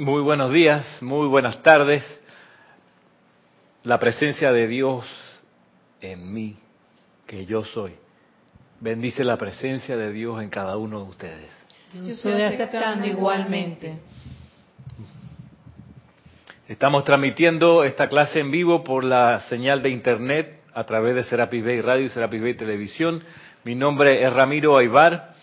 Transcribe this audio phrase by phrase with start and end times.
[0.00, 2.04] Muy buenos días, muy buenas tardes.
[3.82, 5.04] La presencia de Dios
[6.00, 6.56] en mí,
[7.26, 7.94] que yo soy.
[8.78, 11.50] Bendice la presencia de Dios en cada uno de ustedes.
[11.92, 13.98] Yo estoy aceptando igualmente.
[16.68, 21.64] Estamos transmitiendo esta clase en vivo por la señal de internet a través de Serapis
[21.64, 23.24] Bay Radio y Serapis Bay Televisión.
[23.64, 25.34] Mi nombre es Ramiro Aybar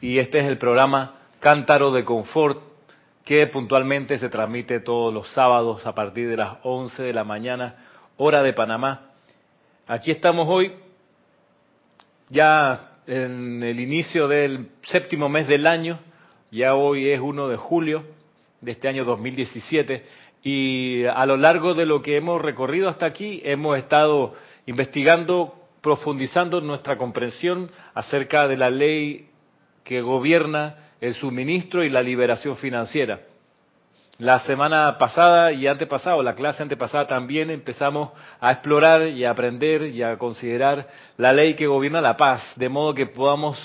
[0.00, 2.73] y este es el programa Cántaro de Confort
[3.24, 7.76] que puntualmente se transmite todos los sábados a partir de las 11 de la mañana,
[8.18, 9.12] hora de Panamá.
[9.86, 10.72] Aquí estamos hoy,
[12.28, 16.00] ya en el inicio del séptimo mes del año,
[16.50, 18.04] ya hoy es 1 de julio
[18.60, 20.04] de este año 2017,
[20.42, 24.34] y a lo largo de lo que hemos recorrido hasta aquí, hemos estado
[24.66, 29.30] investigando, profundizando nuestra comprensión acerca de la ley
[29.82, 33.20] que gobierna el suministro y la liberación financiera.
[34.18, 39.88] La semana pasada y antepasada, la clase antepasada también empezamos a explorar y a aprender
[39.88, 40.86] y a considerar
[41.16, 43.58] la ley que gobierna la paz, de modo que podamos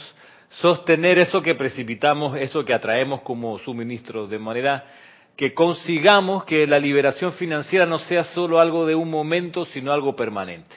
[0.49, 4.85] sostener eso que precipitamos, eso que atraemos como suministro, de manera
[5.35, 10.15] que consigamos que la liberación financiera no sea solo algo de un momento, sino algo
[10.15, 10.75] permanente.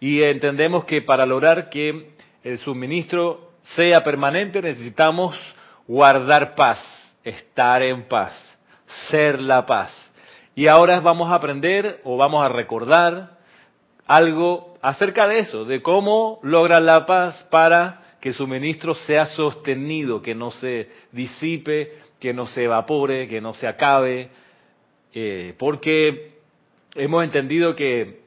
[0.00, 5.38] Y entendemos que para lograr que el suministro sea permanente necesitamos
[5.86, 6.80] guardar paz,
[7.24, 8.32] estar en paz,
[9.10, 9.94] ser la paz.
[10.54, 13.38] Y ahora vamos a aprender o vamos a recordar
[14.06, 20.22] algo acerca de eso, de cómo lograr la paz para que el suministro sea sostenido,
[20.22, 24.30] que no se disipe, que no se evapore, que no se acabe,
[25.12, 26.38] eh, porque
[26.94, 28.22] hemos entendido que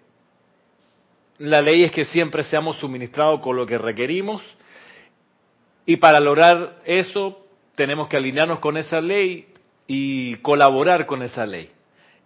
[1.37, 4.41] la ley es que siempre seamos suministrados con lo que requerimos
[5.85, 7.44] y para lograr eso
[7.75, 9.47] tenemos que alinearnos con esa ley
[9.87, 11.69] y colaborar con esa ley.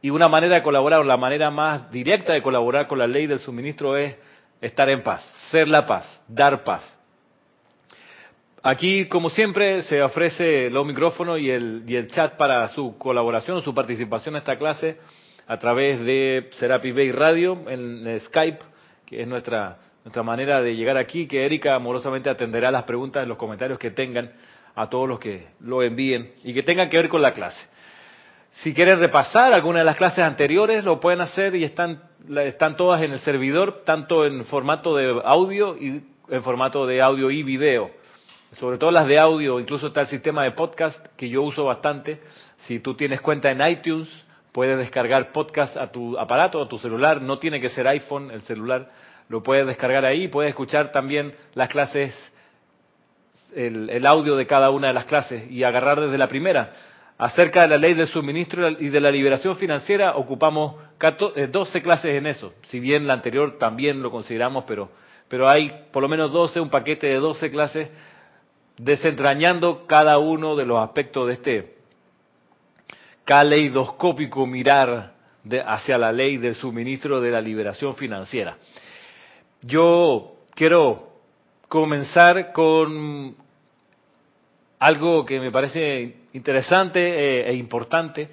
[0.02, 3.28] Y una manera de colaborar, o la manera más directa de colaborar con la ley
[3.28, 4.16] del suministro es
[4.62, 6.84] estar en paz, ser la paz, dar paz.
[8.62, 13.62] Aquí, como siempre, se ofrece los micrófonos y el, y el chat para su colaboración,
[13.62, 14.98] su participación en esta clase
[15.48, 18.60] a través de Serapi Bay Radio en Skype,
[19.06, 23.38] que es nuestra, nuestra manera de llegar aquí, que Erika amorosamente atenderá las preguntas los
[23.38, 24.32] comentarios que tengan
[24.80, 27.60] a todos los que lo envíen y que tengan que ver con la clase.
[28.64, 32.02] Si quieren repasar alguna de las clases anteriores, lo pueden hacer y están,
[32.46, 37.30] están todas en el servidor, tanto en formato de audio y en formato de audio
[37.30, 37.92] y video.
[38.54, 42.22] Sobre todo las de audio, incluso está el sistema de podcast que yo uso bastante.
[42.60, 44.08] Si tú tienes cuenta en iTunes,
[44.54, 47.22] puedes descargar podcast a tu aparato, a tu celular.
[47.22, 48.90] No tiene que ser iPhone, el celular.
[49.28, 50.30] Lo puedes descargar ahí.
[50.30, 52.16] Puedes escuchar también las clases
[53.56, 56.74] el, audio de cada una de las clases y agarrar desde la primera.
[57.18, 62.16] Acerca de la ley del suministro y de la liberación financiera, ocupamos 12 eh, clases
[62.16, 62.54] en eso.
[62.68, 64.90] Si bien la anterior también lo consideramos, pero,
[65.28, 67.90] pero hay por lo menos 12, un paquete de 12 clases
[68.78, 71.76] desentrañando cada uno de los aspectos de este
[73.26, 75.14] caleidoscópico mirar
[75.66, 78.58] hacia la ley del suministro de la liberación financiera.
[79.62, 81.09] Yo quiero
[81.70, 83.36] comenzar con
[84.80, 88.30] algo que me parece interesante eh, e importante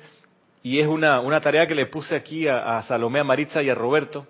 [0.62, 3.74] y es una, una tarea que le puse aquí a, Salomé, a Maritza y a
[3.74, 4.26] Roberto.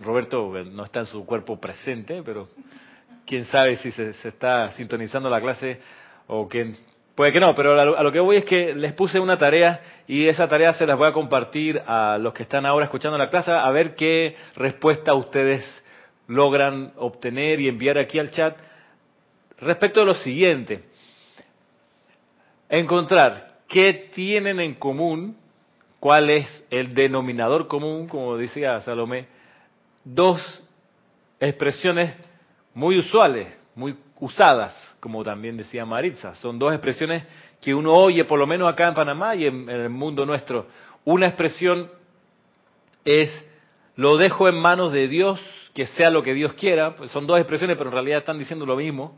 [0.00, 2.48] Roberto no está en su cuerpo presente, pero
[3.26, 5.80] quién sabe si se, está sintonizando la clase
[6.28, 6.76] o quién,
[7.16, 10.26] puede que no, pero a lo, que voy es que les puse una tarea y
[10.26, 13.50] esa tarea se las voy a compartir a los que están ahora escuchando la clase
[13.50, 15.82] a ver qué respuesta ustedes
[16.28, 18.56] logran obtener y enviar aquí al chat
[19.58, 20.84] respecto a lo siguiente.
[22.68, 25.36] Encontrar qué tienen en común,
[25.98, 29.26] cuál es el denominador común, como decía Salomé,
[30.04, 30.62] dos
[31.40, 32.14] expresiones
[32.74, 36.34] muy usuales, muy usadas, como también decía Maritza.
[36.36, 37.24] Son dos expresiones
[37.60, 40.66] que uno oye, por lo menos acá en Panamá y en, en el mundo nuestro.
[41.04, 41.90] Una expresión
[43.04, 43.30] es,
[43.96, 45.40] lo dejo en manos de Dios
[45.78, 48.66] que sea lo que Dios quiera, pues son dos expresiones, pero en realidad están diciendo
[48.66, 49.16] lo mismo,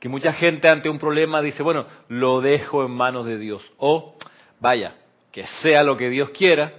[0.00, 3.62] que mucha gente ante un problema dice, bueno, lo dejo en manos de Dios.
[3.78, 4.16] O,
[4.58, 4.96] vaya,
[5.30, 6.72] que sea lo que Dios quiera.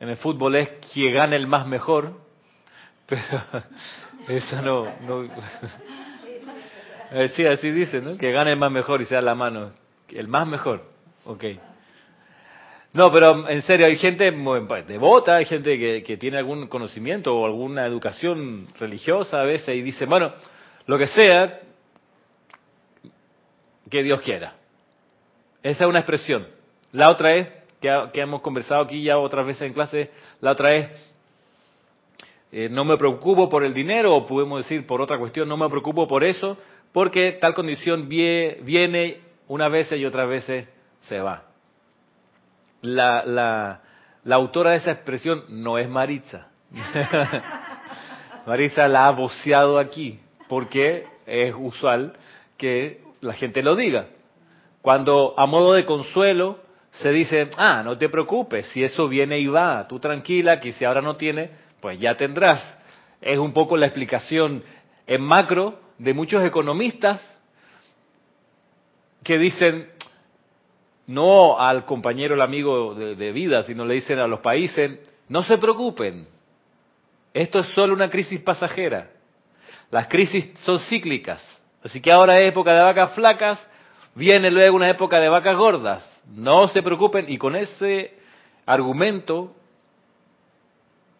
[0.00, 2.18] En el fútbol es que gane el más mejor,
[3.06, 3.22] pero
[4.26, 4.86] eso no...
[5.02, 5.28] no
[7.36, 8.16] sí, así dice, ¿no?
[8.16, 9.72] Que gane el más mejor y sea la mano.
[10.08, 10.82] El más mejor,
[11.26, 11.44] ok.
[12.94, 14.30] No, pero en serio, hay gente
[14.86, 20.06] devota, hay gente que, tiene algún conocimiento o alguna educación religiosa a veces y dice,
[20.06, 20.32] bueno,
[20.86, 21.60] lo que sea,
[23.90, 24.54] que Dios quiera.
[25.60, 26.46] Esa es una expresión.
[26.92, 27.48] La otra es
[27.80, 30.90] que, hemos conversado aquí ya otras veces en clase, la otra vez,
[32.52, 35.68] eh, no me preocupo por el dinero, o podemos decir por otra cuestión, no me
[35.68, 36.56] preocupo por eso,
[36.92, 39.18] porque tal condición viene
[39.48, 40.68] una vez y otras veces
[41.08, 41.53] se va.
[42.84, 43.80] La, la,
[44.24, 46.48] la autora de esa expresión no es Maritza.
[48.46, 52.12] Maritza la ha voceado aquí, porque es usual
[52.58, 54.08] que la gente lo diga.
[54.82, 56.58] Cuando a modo de consuelo
[56.90, 60.84] se dice, ah, no te preocupes, si eso viene y va, tú tranquila, que si
[60.84, 61.50] ahora no tiene,
[61.80, 62.62] pues ya tendrás.
[63.22, 64.62] Es un poco la explicación
[65.06, 67.22] en macro de muchos economistas
[69.22, 69.88] que dicen,
[71.06, 75.42] no al compañero, el amigo de, de vida, sino le dicen a los países, no
[75.42, 76.28] se preocupen,
[77.34, 79.10] esto es solo una crisis pasajera.
[79.90, 81.42] Las crisis son cíclicas.
[81.82, 83.58] Así que ahora es época de vacas flacas,
[84.14, 86.22] viene luego una época de vacas gordas.
[86.28, 88.16] No se preocupen y con ese
[88.64, 89.54] argumento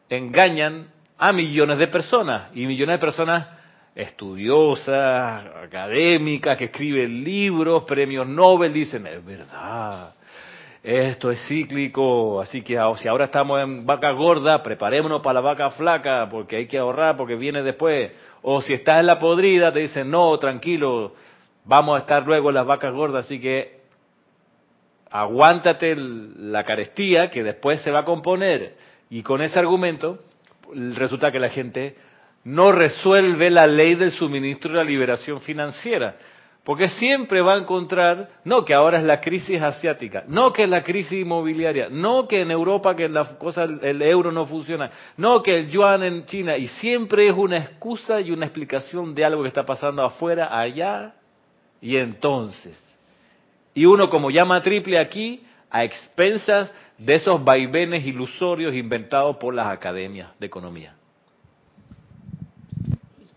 [0.08, 0.88] engañan
[1.18, 3.48] a millones de personas y millones de personas
[3.94, 10.14] estudiosas, académicas, que escriben libros, premios Nobel, dicen, es verdad,
[10.82, 15.70] esto es cíclico, así que si ahora estamos en vaca gorda, preparémonos para la vaca
[15.70, 18.12] flaca, porque hay que ahorrar, porque viene después.
[18.42, 21.14] O si estás en la podrida, te dicen, no, tranquilo,
[21.64, 23.80] vamos a estar luego en las vacas gordas, así que
[25.10, 28.74] aguántate la carestía, que después se va a componer.
[29.08, 30.18] Y con ese argumento,
[30.74, 31.96] resulta que la gente
[32.44, 36.16] no resuelve la ley del suministro y la liberación financiera.
[36.62, 40.68] Porque siempre va a encontrar, no que ahora es la crisis asiática, no que es
[40.68, 45.68] la crisis inmobiliaria, no que en Europa que el euro no funciona, no que el
[45.68, 49.66] yuan en China, y siempre es una excusa y una explicación de algo que está
[49.66, 51.14] pasando afuera, allá
[51.82, 52.82] y entonces.
[53.74, 59.66] Y uno como llama triple aquí, a expensas de esos vaivenes ilusorios inventados por las
[59.66, 60.94] academias de economía.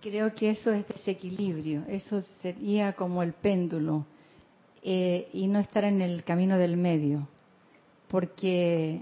[0.09, 4.05] Creo que eso es desequilibrio, eso sería como el péndulo
[4.81, 7.27] eh, y no estar en el camino del medio,
[8.07, 9.01] porque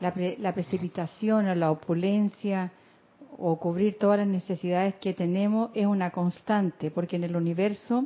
[0.00, 2.72] la, la precipitación o la opulencia
[3.38, 8.04] o cubrir todas las necesidades que tenemos es una constante, porque en el universo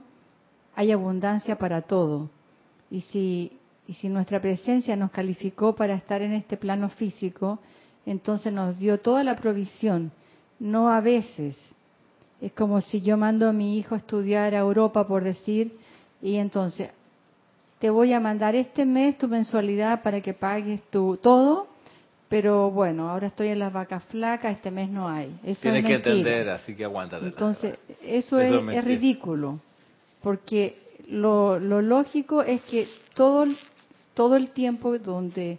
[0.75, 2.29] hay abundancia para todo.
[2.91, 3.59] Y si,
[3.89, 7.59] y si nuestra presencia nos calificó para estar en este plano físico,
[8.05, 10.13] entonces nos dio toda la provisión,
[10.61, 11.57] no a veces,
[12.43, 15.79] es como si yo mando a mi hijo a estudiar a Europa, por decir,
[16.21, 16.91] y entonces
[17.79, 21.69] te voy a mandar este mes tu mensualidad para que pagues tu todo,
[22.29, 25.39] pero bueno, ahora estoy en las vacas flacas, este mes no hay.
[25.45, 27.27] Eso Tienes que entender, así que aguántate.
[27.27, 29.61] Entonces, eso, es, ridículo,
[30.21, 30.79] porque
[31.09, 33.47] lo, lo, lógico es que todo,
[34.15, 35.59] todo el tiempo donde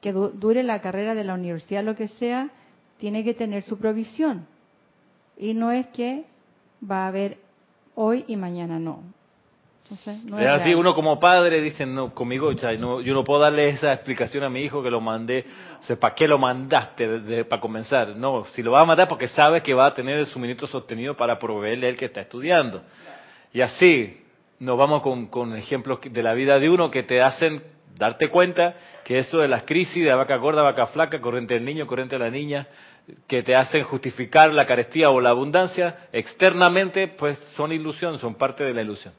[0.00, 2.50] que dure la carrera de la universidad, lo que sea,
[2.98, 4.46] tiene que tener su provisión.
[5.36, 6.24] Y no es que
[6.88, 7.38] va a haber
[7.94, 9.02] hoy y mañana no.
[10.38, 14.42] es, así, uno como padre dice, no, conmigo, no, yo no puedo darle esa explicación
[14.42, 15.44] a mi hijo que lo mandé,
[15.80, 18.16] o sea, ¿para qué lo mandaste para comenzar?
[18.16, 21.14] No, si lo va a mandar porque sabe que va a tener el suministro sostenido
[21.16, 22.82] para proveerle el que está estudiando.
[23.52, 24.22] Y así,
[24.58, 27.62] nos vamos con, con ejemplos de la vida de uno que te hacen
[27.96, 31.86] darte cuenta que eso de las crisis de vaca gorda, vaca flaca, corriente del niño,
[31.86, 32.66] corriente de la niña,
[33.26, 38.64] que te hacen justificar la carestía o la abundancia, externamente pues son ilusión, son parte
[38.64, 39.12] de la ilusión.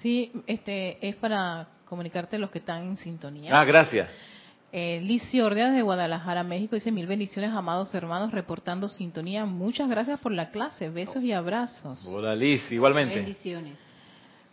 [0.00, 3.58] Sí, este es para comunicarte los que están en sintonía.
[3.58, 4.10] Ah, gracias.
[4.76, 9.44] Eh, Ordeas de Guadalajara, México, dice mil bendiciones, amados hermanos, reportando sintonía.
[9.44, 12.04] Muchas gracias por la clase, besos y abrazos.
[12.08, 13.14] Hola Liz, igualmente.
[13.14, 13.78] Bendiciones.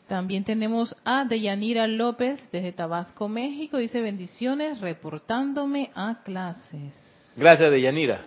[0.07, 7.21] También tenemos a Deyanira López desde Tabasco, México, dice bendiciones, reportándome a clases.
[7.36, 8.22] Gracias, Deyanira.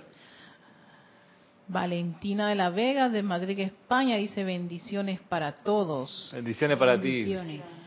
[1.68, 6.30] Valentina de la Vega de Madrid, España, dice bendiciones para todos.
[6.34, 7.34] Bendiciones para ti,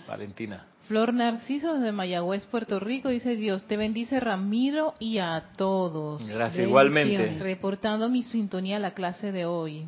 [0.08, 0.66] Valentina.
[0.88, 6.26] Flor Narciso de Mayagüez, Puerto Rico, dice Dios te bendice Ramiro y a todos.
[6.28, 7.38] Gracias, igualmente.
[7.40, 9.86] Reportando mi sintonía a la clase de hoy.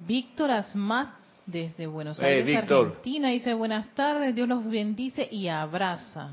[0.00, 1.10] Víctor Asmat
[1.46, 6.32] desde Buenos Aires, Argentina, dice buenas tardes, Dios los bendice y abraza.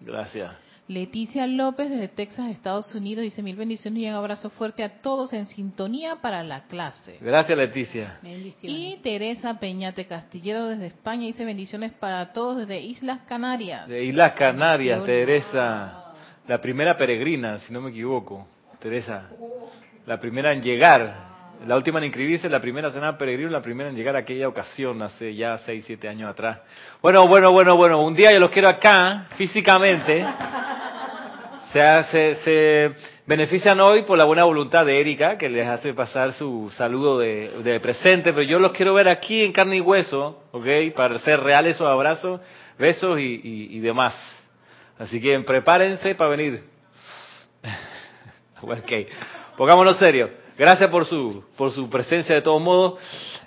[0.00, 0.63] Gracias.
[0.86, 5.32] Leticia López desde Texas, Estados Unidos, dice mil bendiciones y un abrazo fuerte a todos
[5.32, 7.16] en sintonía para la clase.
[7.22, 8.18] Gracias, Leticia.
[8.60, 13.88] Y Teresa Peñate Castillero desde España dice bendiciones para todos desde Islas Canarias.
[13.88, 16.04] De Islas Canarias, Teresa.
[16.46, 18.46] La primera peregrina, si no me equivoco.
[18.78, 19.30] Teresa.
[20.04, 21.32] La primera en llegar.
[21.66, 25.00] La última en inscribirse, la primera cena peregrino, la primera en llegar a aquella ocasión,
[25.00, 26.60] hace ya 6, 7 años atrás.
[27.00, 30.26] Bueno, bueno, bueno, bueno, un día yo los quiero acá, físicamente.
[31.74, 32.94] Se, se, se,
[33.26, 37.50] benefician hoy por la buena voluntad de Erika, que les hace pasar su saludo de,
[37.64, 40.94] de, presente, pero yo los quiero ver aquí en carne y hueso, ¿ok?
[40.94, 42.40] Para ser reales esos abrazos,
[42.78, 44.14] besos y, y, y demás.
[45.00, 46.62] Así que prepárense para venir.
[48.60, 48.92] ok,
[49.56, 50.30] pongámonos serios.
[50.56, 53.00] Gracias por su, por su presencia de todos modos.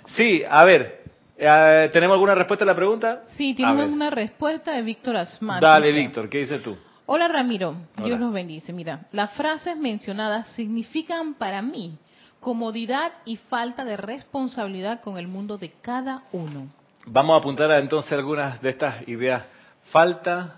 [0.08, 1.02] Sí, a ver,
[1.38, 3.22] eh, ¿tenemos alguna respuesta a la pregunta?
[3.38, 5.62] Sí, tenemos una respuesta de Víctor Asmat.
[5.62, 6.76] Dale, Víctor, ¿qué dices tú?
[7.10, 7.74] Hola Ramiro,
[8.04, 8.70] Dios los bendice.
[8.70, 11.96] Mira, las frases mencionadas significan para mí
[12.38, 16.68] comodidad y falta de responsabilidad con el mundo de cada uno.
[17.06, 19.42] Vamos a apuntar a, entonces algunas de estas ideas.
[19.84, 20.56] Falta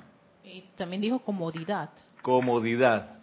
[0.45, 1.89] Y también dijo comodidad.
[2.21, 3.16] Comodidad.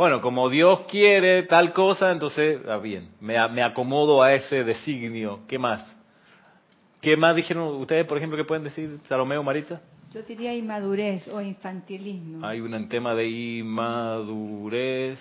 [0.00, 5.40] Bueno, como Dios quiere tal cosa, entonces, ah, bien, me, me acomodo a ese designio.
[5.46, 5.86] ¿Qué más?
[7.02, 9.82] ¿Qué más dijeron ustedes, por ejemplo, que pueden decir, Salomeo, Marita?
[10.10, 12.46] Yo diría inmadurez o infantilismo.
[12.46, 15.18] Hay un tema de inmadurez,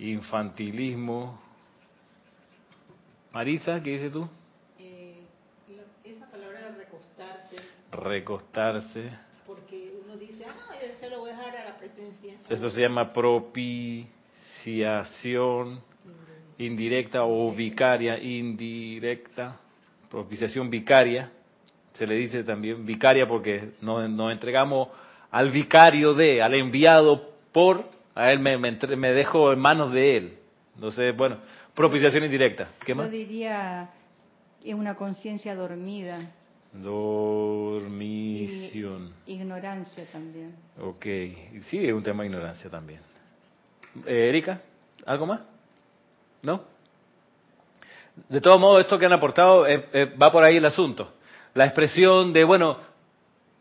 [0.00, 1.40] infantilismo.
[3.32, 4.28] Marisa, ¿qué dices tú?
[4.80, 5.20] Eh,
[6.02, 7.56] esa palabra de recostarse.
[7.92, 9.10] Recostarse.
[9.46, 12.34] Porque uno dice, ah, yo se lo voy a dejar a la presencia.
[12.48, 15.80] Eso se llama propiciación
[16.58, 19.60] indirecta o vicaria indirecta.
[20.10, 21.30] Propiciación vicaria.
[21.94, 24.88] Se le dice también vicaria porque nos, nos entregamos
[25.30, 27.84] al vicario de, al enviado por,
[28.14, 30.38] a él me, me, me dejo en manos de él.
[30.74, 31.38] Entonces, bueno,
[31.74, 32.68] propiciación indirecta.
[32.84, 33.06] ¿Qué más?
[33.06, 33.90] Yo diría
[34.66, 36.18] es una conciencia dormida.
[36.82, 37.86] Dormición.
[39.26, 40.54] Ignorancia también.
[40.80, 41.04] Ok,
[41.68, 43.00] sí, es un tema de ignorancia también.
[44.06, 44.60] Eh, Erika,
[45.04, 45.40] ¿algo más?
[46.42, 46.62] ¿No?
[48.28, 51.12] De todos modos, esto que han aportado eh, eh, va por ahí el asunto.
[51.54, 52.78] La expresión de, bueno,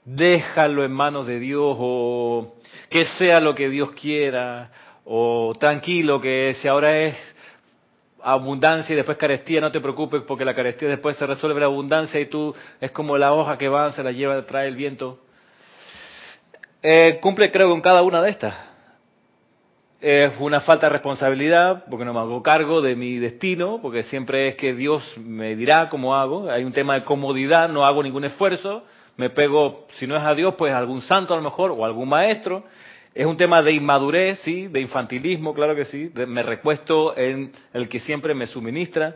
[0.05, 2.55] déjalo en manos de Dios o
[2.89, 4.71] que sea lo que Dios quiera
[5.03, 7.15] o tranquilo que si ahora es
[8.25, 12.19] abundancia y después carestía, no te preocupes porque la carestía después se resuelve la abundancia
[12.19, 15.19] y tú es como la hoja que va, se la lleva, trae el viento.
[16.81, 18.55] Eh, cumple creo con cada una de estas.
[20.01, 24.47] Es una falta de responsabilidad porque no me hago cargo de mi destino, porque siempre
[24.49, 26.49] es que Dios me dirá cómo hago.
[26.49, 28.83] Hay un tema de comodidad, no hago ningún esfuerzo,
[29.17, 31.85] me pego, si no es a Dios, pues a algún santo a lo mejor o
[31.85, 32.63] algún maestro.
[33.15, 36.09] Es un tema de inmadurez, sí, de infantilismo, claro que sí.
[36.09, 39.15] De, me recuesto en el que siempre me suministra.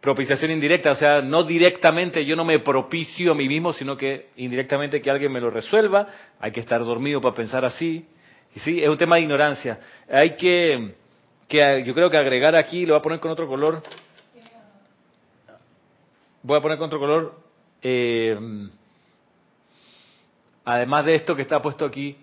[0.00, 4.30] Propiciación indirecta, o sea, no directamente yo no me propicio a mí mismo, sino que
[4.36, 6.08] indirectamente que alguien me lo resuelva.
[6.40, 8.06] Hay que estar dormido para pensar así.
[8.56, 9.78] Y sí, es un tema de ignorancia.
[10.10, 10.94] Hay que,
[11.46, 13.82] que yo creo que agregar aquí, lo voy a poner con otro color.
[16.42, 17.38] Voy a poner con otro color.
[17.82, 18.34] Eh,
[20.64, 22.16] además de esto que está puesto aquí,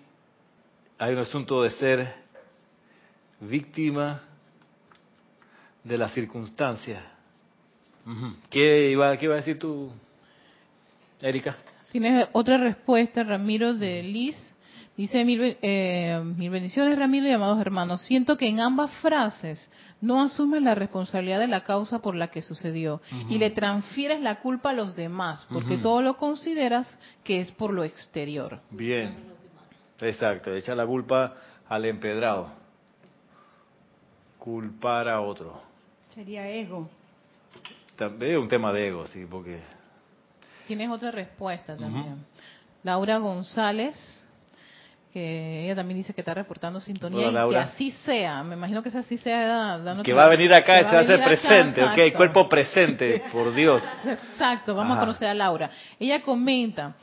[0.98, 2.14] hay un asunto de ser
[3.40, 4.20] víctima
[5.84, 7.02] de las circunstancias.
[8.50, 9.92] ¿Qué iba, ¿Qué iba a decir tú,
[11.20, 11.56] Erika?
[11.92, 14.54] Tienes otra respuesta, Ramiro, de Liz.
[14.96, 18.02] Dice, mil, eh, mil bendiciones, Ramiro y amados hermanos.
[18.02, 22.42] Siento que en ambas frases no asumes la responsabilidad de la causa por la que
[22.42, 23.30] sucedió uh -huh.
[23.30, 25.82] y le transfieres la culpa a los demás, porque uh -huh.
[25.82, 28.60] todo lo consideras que es por lo exterior.
[28.70, 29.37] Bien.
[30.00, 31.34] Exacto, echa la culpa
[31.68, 32.50] al empedrado.
[34.38, 35.60] Culpar a otro.
[36.14, 36.88] Sería ego.
[37.96, 39.60] También es un tema de ego, sí, porque...
[40.66, 42.12] Tienes otra respuesta también.
[42.12, 42.38] Uh -huh.
[42.84, 44.24] Laura González,
[45.12, 48.42] que ella también dice que está reportando sintonía Hola, y que así sea.
[48.42, 49.78] Me imagino que así sea.
[49.78, 53.22] Dando que va a venir acá, se va a hacer presente, acá, ok, cuerpo presente,
[53.32, 53.82] por Dios.
[54.04, 55.00] Exacto, vamos Ajá.
[55.00, 55.70] a conocer a Laura.
[55.98, 56.94] Ella comenta,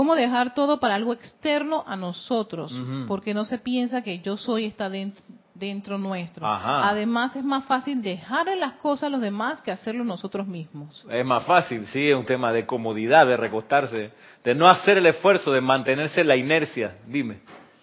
[0.00, 2.72] ¿Cómo dejar todo para algo externo a nosotros?
[2.72, 3.06] Uh -huh.
[3.06, 5.22] Porque no se piensa que yo soy está dentro,
[5.54, 6.46] dentro nuestro.
[6.46, 6.88] Ajá.
[6.88, 11.06] Además, es más fácil dejarle las cosas a los demás que hacerlo nosotros mismos.
[11.10, 15.04] Es más fácil, sí, es un tema de comodidad, de recostarse, de no hacer el
[15.04, 16.96] esfuerzo, de mantenerse la inercia.
[17.06, 17.40] Dime.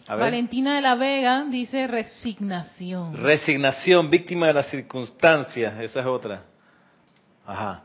[0.08, 3.16] Valentina de la Vega dice resignación.
[3.16, 6.46] Resignación, víctima de las circunstancias, esa es otra.
[7.46, 7.84] Ajá.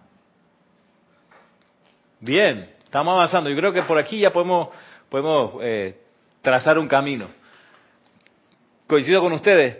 [2.18, 3.48] Bien, Estamos avanzando.
[3.48, 4.68] Yo creo que por aquí ya podemos,
[5.08, 5.98] podemos eh,
[6.42, 7.28] trazar un camino.
[8.86, 9.78] Coincido con ustedes.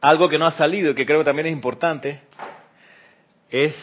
[0.00, 2.20] Algo que no ha salido y que creo que también es importante
[3.50, 3.74] es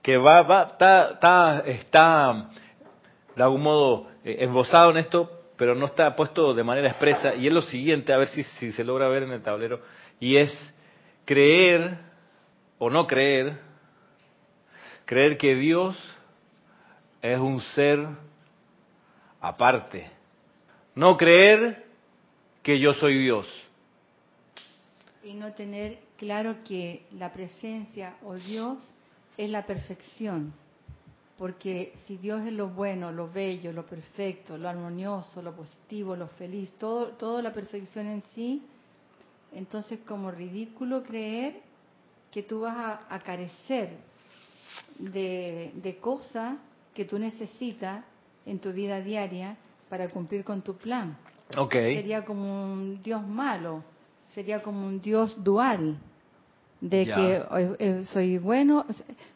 [0.00, 2.48] que va, va, está, está, está
[3.36, 7.46] de algún modo eh, esbozado en esto, pero no está puesto de manera expresa, y
[7.46, 9.82] es lo siguiente, a ver si, si se logra ver en el tablero,
[10.18, 10.50] y es
[11.26, 11.98] creer
[12.78, 13.58] o no creer,
[15.04, 16.17] creer que Dios
[17.22, 18.06] es un ser
[19.40, 20.10] aparte.
[20.94, 21.86] No creer
[22.62, 23.46] que yo soy Dios.
[25.22, 28.78] Y no tener claro que la presencia o Dios
[29.36, 30.52] es la perfección.
[31.36, 36.26] Porque si Dios es lo bueno, lo bello, lo perfecto, lo armonioso, lo positivo, lo
[36.28, 38.62] feliz, todo, toda la perfección en sí,
[39.52, 41.60] entonces como ridículo creer
[42.32, 43.90] que tú vas a, carecer
[44.98, 46.56] de, de cosas
[46.98, 48.04] que tú necesitas
[48.44, 49.56] en tu vida diaria
[49.88, 51.16] para cumplir con tu plan.
[51.56, 51.94] Okay.
[51.94, 53.84] Sería como un Dios malo,
[54.34, 55.96] sería como un Dios dual,
[56.80, 58.84] de que eh, eh, soy bueno,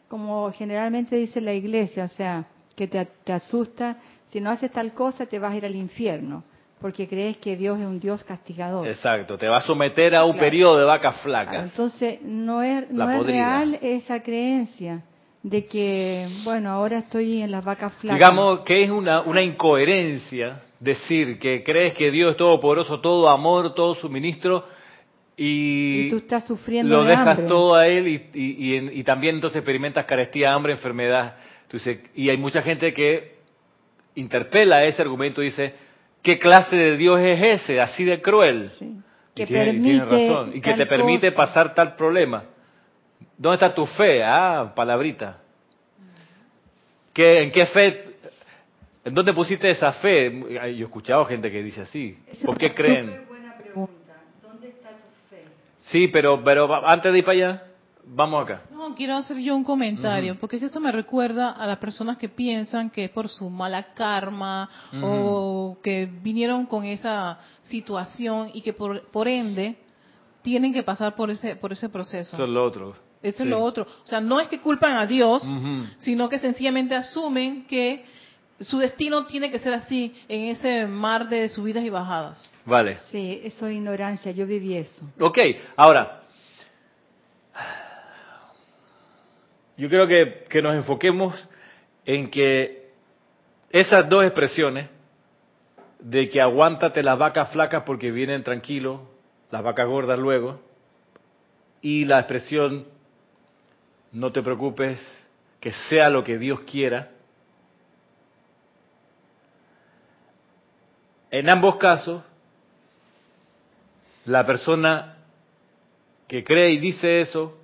[0.09, 3.95] como generalmente dice la iglesia, o sea, que te, te, asusta,
[4.29, 6.43] si no haces tal cosa te vas a ir al infierno,
[6.81, 8.85] porque crees que Dios es un Dios castigador.
[8.85, 11.63] Exacto, te va a someter a un periodo de vacas flacas.
[11.63, 15.01] Entonces, no es, no es real esa creencia
[15.43, 18.17] de que, bueno, ahora estoy en las vacas flacas.
[18.17, 23.75] Digamos que es una, una incoherencia decir que crees que Dios es todopoderoso, todo amor,
[23.75, 24.65] todo suministro,
[25.35, 30.53] y, tú estás sufriendo lo dejas todo a Él y, y, también entonces experimentas carestía,
[30.53, 31.37] hambre, enfermedad.
[31.63, 33.37] Entonces, y hay mucha gente que
[34.13, 35.73] interpela ese argumento y dice,
[36.21, 38.71] ¿qué clase de Dios es ese, así de cruel?
[39.33, 40.51] Que permite razón.
[40.53, 42.43] Y que te permite pasar tal problema.
[43.43, 44.23] ¿Dónde está tu fe?
[44.23, 45.37] Ah, palabrita.
[47.11, 48.05] ¿Qué, ¿En qué fe
[49.03, 50.31] ¿En dónde pusiste esa fe?
[50.49, 52.17] Yo he escuchado gente que dice así.
[52.45, 53.25] ¿Por qué creen?
[53.27, 54.13] buena pregunta.
[54.41, 54.95] ¿Dónde está tu
[55.29, 55.43] fe?
[55.91, 57.63] Sí, pero, pero antes de ir para allá,
[58.05, 58.61] vamos acá.
[58.71, 62.91] No, quiero hacer yo un comentario, porque eso me recuerda a las personas que piensan
[62.91, 64.69] que es por su mala karma
[65.01, 69.75] o que vinieron con esa situación y que por, por ende
[70.43, 72.37] tienen que pasar por ese, por ese proceso.
[72.37, 73.12] Eso es lo otro.
[73.23, 73.87] Eso es lo otro.
[74.03, 75.41] O sea, no es que culpan a Dios,
[75.97, 78.05] sino que sencillamente asumen que
[78.59, 82.53] su destino tiene que ser así, en ese mar de subidas y bajadas.
[82.65, 82.97] Vale.
[83.11, 85.01] Sí, eso es ignorancia, yo viví eso.
[85.19, 85.39] Ok,
[85.75, 86.23] ahora,
[89.77, 91.35] yo creo que, que nos enfoquemos
[92.05, 92.91] en que
[93.69, 94.89] esas dos expresiones,
[95.99, 98.99] de que aguántate las vacas flacas porque vienen tranquilos,
[99.49, 100.59] las vacas gordas luego,
[101.81, 102.85] y la expresión
[104.13, 104.99] no te preocupes,
[105.59, 107.09] que sea lo que Dios quiera,
[111.33, 112.21] En ambos casos,
[114.25, 115.17] la persona
[116.27, 117.57] que cree y dice eso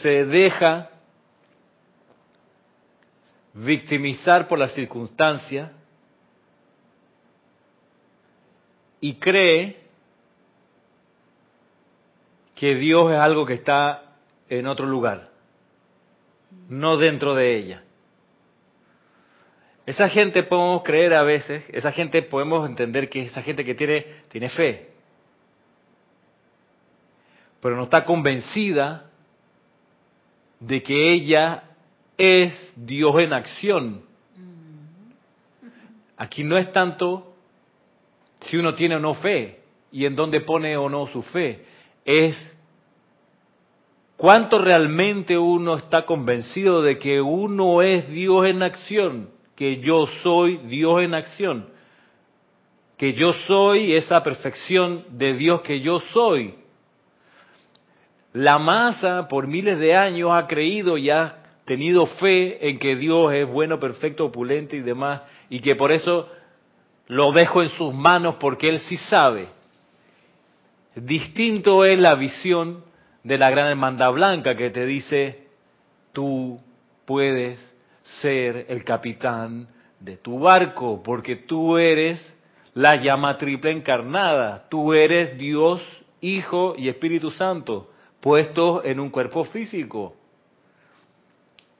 [0.00, 0.88] se deja
[3.52, 5.70] victimizar por las circunstancias
[9.02, 9.87] y cree
[12.58, 14.16] que Dios es algo que está
[14.48, 15.28] en otro lugar,
[16.68, 17.84] no dentro de ella.
[19.86, 24.06] Esa gente podemos creer a veces, esa gente podemos entender que esa gente que tiene,
[24.28, 24.90] tiene fe,
[27.60, 29.08] pero no está convencida
[30.58, 31.62] de que ella
[32.16, 34.02] es Dios en acción.
[36.16, 37.36] Aquí no es tanto
[38.40, 39.60] si uno tiene o no fe
[39.92, 41.77] y en dónde pone o no su fe,
[42.08, 42.56] es
[44.16, 50.58] cuánto realmente uno está convencido de que uno es Dios en acción que yo soy
[50.68, 51.68] Dios en acción,
[52.96, 56.54] que yo soy esa perfección de Dios que yo soy.
[58.32, 63.32] La masa por miles de años ha creído y ha tenido fe en que Dios
[63.34, 66.28] es bueno, perfecto, opulente y demás, y que por eso
[67.08, 69.48] lo dejo en sus manos porque Él sí sabe.
[70.94, 72.84] Distinto es la visión
[73.22, 75.48] de la gran hermandad blanca que te dice,
[76.12, 76.60] tú
[77.04, 77.58] puedes
[78.20, 79.68] ser el capitán
[80.00, 82.20] de tu barco, porque tú eres
[82.74, 85.82] la llama triple encarnada, tú eres Dios,
[86.20, 90.14] Hijo y Espíritu Santo, puestos en un cuerpo físico.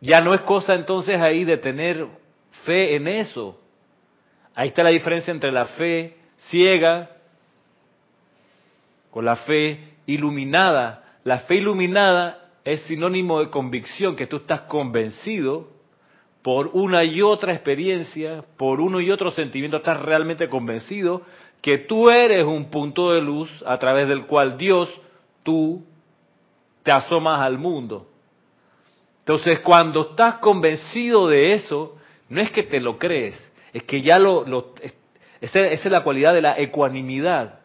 [0.01, 2.07] Ya no es cosa entonces ahí de tener
[2.64, 3.61] fe en eso.
[4.55, 6.16] Ahí está la diferencia entre la fe
[6.49, 7.11] ciega
[9.11, 11.18] con la fe iluminada.
[11.25, 15.68] La fe iluminada es sinónimo de convicción, que tú estás convencido
[16.42, 21.23] por una y otra experiencia, por uno y otro sentimiento, estás realmente convencido
[21.61, 24.88] que tú eres un punto de luz a través del cual Dios,
[25.42, 25.85] tú,
[26.83, 28.09] te asomas al mundo.
[29.21, 31.97] Entonces, cuando estás convencido de eso,
[32.29, 33.37] no es que te lo crees,
[33.73, 34.44] es que ya lo...
[34.47, 34.73] lo
[35.40, 37.58] esa, esa es la cualidad de la ecuanimidad.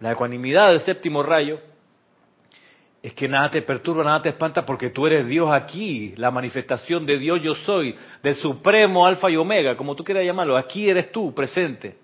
[0.00, 1.60] La ecuanimidad del séptimo rayo
[3.02, 7.06] es que nada te perturba, nada te espanta porque tú eres Dios aquí, la manifestación
[7.06, 11.12] de Dios yo soy, del supremo alfa y omega, como tú quieras llamarlo, aquí eres
[11.12, 11.96] tú presente,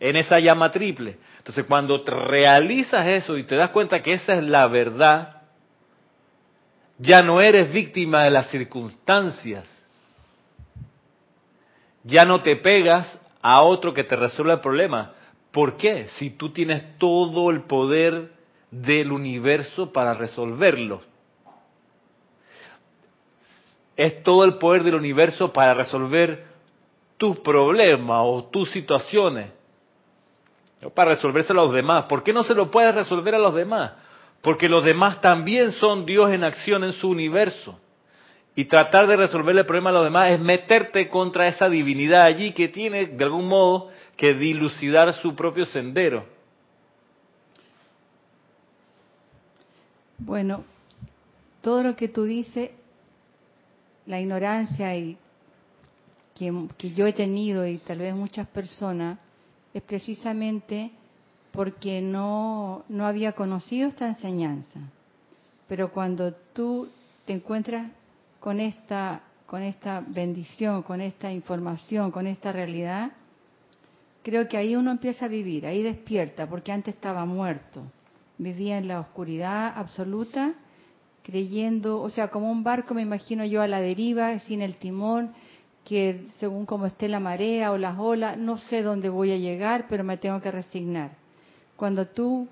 [0.00, 1.18] en esa llama triple.
[1.38, 5.42] Entonces cuando te realizas eso y te das cuenta que esa es la verdad,
[6.98, 9.68] ya no eres víctima de las circunstancias,
[12.02, 15.12] ya no te pegas a otro que te resuelva el problema.
[15.54, 16.08] ¿Por qué?
[16.18, 18.32] Si tú tienes todo el poder
[18.72, 21.00] del universo para resolverlo.
[23.96, 26.44] Es todo el poder del universo para resolver
[27.18, 29.52] tus problemas o tus situaciones.
[30.92, 32.06] Para resolverse a los demás.
[32.06, 33.92] ¿Por qué no se lo puedes resolver a los demás?
[34.42, 37.78] Porque los demás también son Dios en acción en su universo.
[38.56, 42.50] Y tratar de resolver el problema a los demás es meterte contra esa divinidad allí
[42.50, 46.24] que tiene de algún modo que dilucidar su propio sendero.
[50.18, 50.64] Bueno,
[51.60, 52.70] todo lo que tú dices,
[54.06, 55.18] la ignorancia y
[56.34, 59.18] que, que, yo he tenido y tal vez muchas personas,
[59.72, 60.90] es precisamente
[61.52, 64.80] porque no, no había conocido esta enseñanza.
[65.68, 66.88] Pero cuando tú
[67.24, 67.90] te encuentras
[68.40, 73.12] con esta, con esta bendición, con esta información, con esta realidad,
[74.24, 77.84] creo que ahí uno empieza a vivir, ahí despierta, porque antes estaba muerto
[78.38, 80.54] vivía en la oscuridad absoluta,
[81.22, 85.32] creyendo, o sea, como un barco me imagino yo a la deriva, sin el timón,
[85.84, 89.86] que según como esté la marea o las olas, no sé dónde voy a llegar,
[89.88, 91.12] pero me tengo que resignar.
[91.76, 92.48] Cuando tú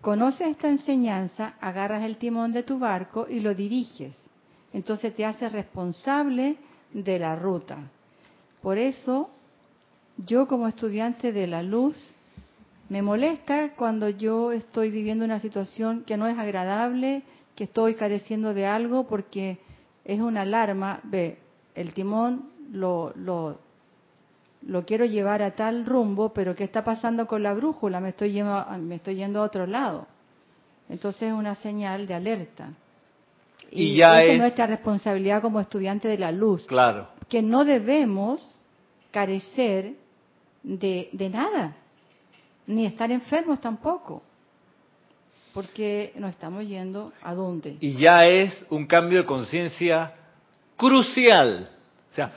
[0.00, 4.16] conoces esta enseñanza, agarras el timón de tu barco y lo diriges.
[4.72, 6.56] Entonces te haces responsable
[6.92, 7.76] de la ruta.
[8.62, 9.30] Por eso,
[10.26, 11.96] yo como estudiante de la luz,
[12.88, 17.22] me molesta cuando yo estoy viviendo una situación que no es agradable,
[17.54, 19.58] que estoy careciendo de algo porque
[20.04, 21.00] es una alarma.
[21.04, 21.38] Ve,
[21.74, 23.58] el timón lo, lo,
[24.66, 28.00] lo quiero llevar a tal rumbo, pero ¿qué está pasando con la brújula?
[28.00, 30.06] Me estoy yendo, me estoy yendo a otro lado.
[30.88, 32.70] Entonces es una señal de alerta.
[33.70, 36.66] Y, ya es nuestra responsabilidad como estudiante de la luz.
[36.66, 37.06] Claro.
[37.28, 38.42] Que no debemos
[39.12, 39.94] carecer
[40.62, 41.76] de, de nada
[42.70, 44.22] ni estar enfermos tampoco,
[45.52, 47.76] porque nos estamos yendo a dónde.
[47.80, 50.14] Y ya es un cambio de conciencia
[50.76, 51.68] crucial,
[52.12, 52.28] o sea,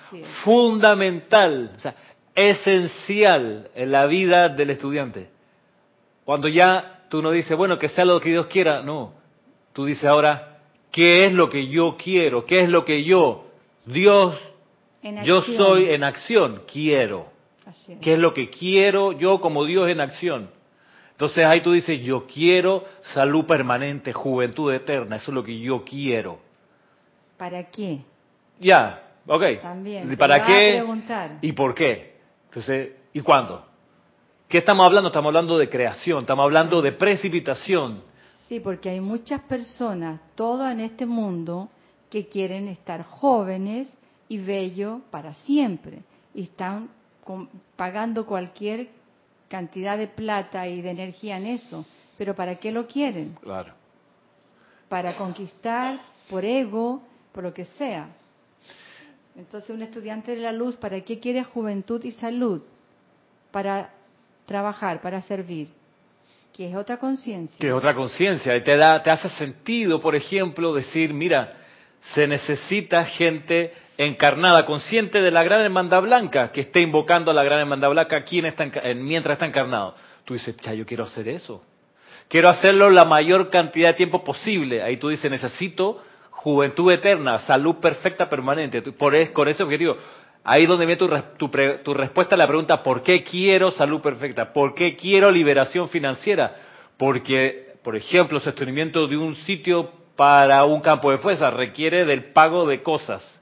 [0.44, 1.96] fundamental, o sea,
[2.34, 5.30] esencial en la vida del estudiante.
[6.26, 9.14] Cuando ya tú no dices, bueno, que sea lo que Dios quiera, no,
[9.72, 10.58] tú dices ahora,
[10.92, 12.46] ¿qué es lo que yo quiero?
[12.46, 13.46] ¿Qué es lo que yo,
[13.86, 14.36] Dios,
[15.24, 17.33] yo soy en acción, quiero?
[18.02, 20.50] ¿Qué es lo que quiero yo como Dios en acción?
[21.12, 25.84] Entonces ahí tú dices, yo quiero salud permanente, juventud eterna, eso es lo que yo
[25.84, 26.40] quiero.
[27.38, 28.02] ¿Para qué?
[28.60, 29.44] Ya, ok.
[29.62, 30.18] También.
[30.18, 30.84] ¿Para qué?
[31.42, 32.18] ¿Y por qué?
[32.46, 33.66] Entonces, ¿y cuándo?
[34.48, 35.10] ¿Qué estamos hablando?
[35.10, 38.04] Estamos hablando de creación, estamos hablando de precipitación.
[38.48, 41.70] Sí, porque hay muchas personas, todo en este mundo,
[42.10, 43.92] que quieren estar jóvenes
[44.28, 46.04] y bellos para siempre.
[46.36, 46.90] Y están
[47.76, 48.90] pagando cualquier
[49.48, 51.86] cantidad de plata y de energía en eso.
[52.18, 53.36] Pero ¿para qué lo quieren?
[53.42, 53.74] Claro.
[54.90, 58.08] Para conquistar, por ego, por lo que sea.
[59.36, 62.62] Entonces, un estudiante de la luz, ¿para qué quiere juventud y salud?
[63.52, 63.90] Para
[64.46, 65.70] trabajar, para servir.
[66.52, 67.58] Que es otra conciencia.
[67.60, 68.56] Que es otra conciencia.
[68.56, 71.54] Y te, da, te hace sentido, por ejemplo, decir, mira,
[72.14, 77.44] se necesita gente encarnada, consciente de la gran hermandad blanca, que esté invocando a la
[77.44, 79.96] gran hermandad blanca aquí mientras está encarnado.
[80.26, 81.64] Tú dices, ya, yo quiero hacer eso.
[82.28, 84.82] Quiero hacerlo la mayor cantidad de tiempo posible.
[84.82, 86.02] Ahí tú dices, necesito
[86.32, 88.82] juventud eterna, salud perfecta permanente.
[88.82, 89.98] Por con ese objetivo.
[90.46, 91.00] Ahí es donde viene
[91.38, 91.50] tu,
[91.84, 94.52] tu respuesta a la pregunta, ¿por qué quiero salud perfecta?
[94.52, 96.56] ¿Por qué quiero liberación financiera?
[96.98, 102.26] Porque, por ejemplo, el sostenimiento de un sitio para un campo de fuerza requiere del
[102.26, 103.33] pago de cosas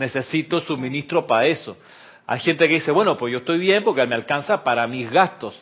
[0.00, 1.76] necesito suministro para eso.
[2.26, 5.56] Hay gente que dice, bueno, pues yo estoy bien porque me alcanza para mis gastos.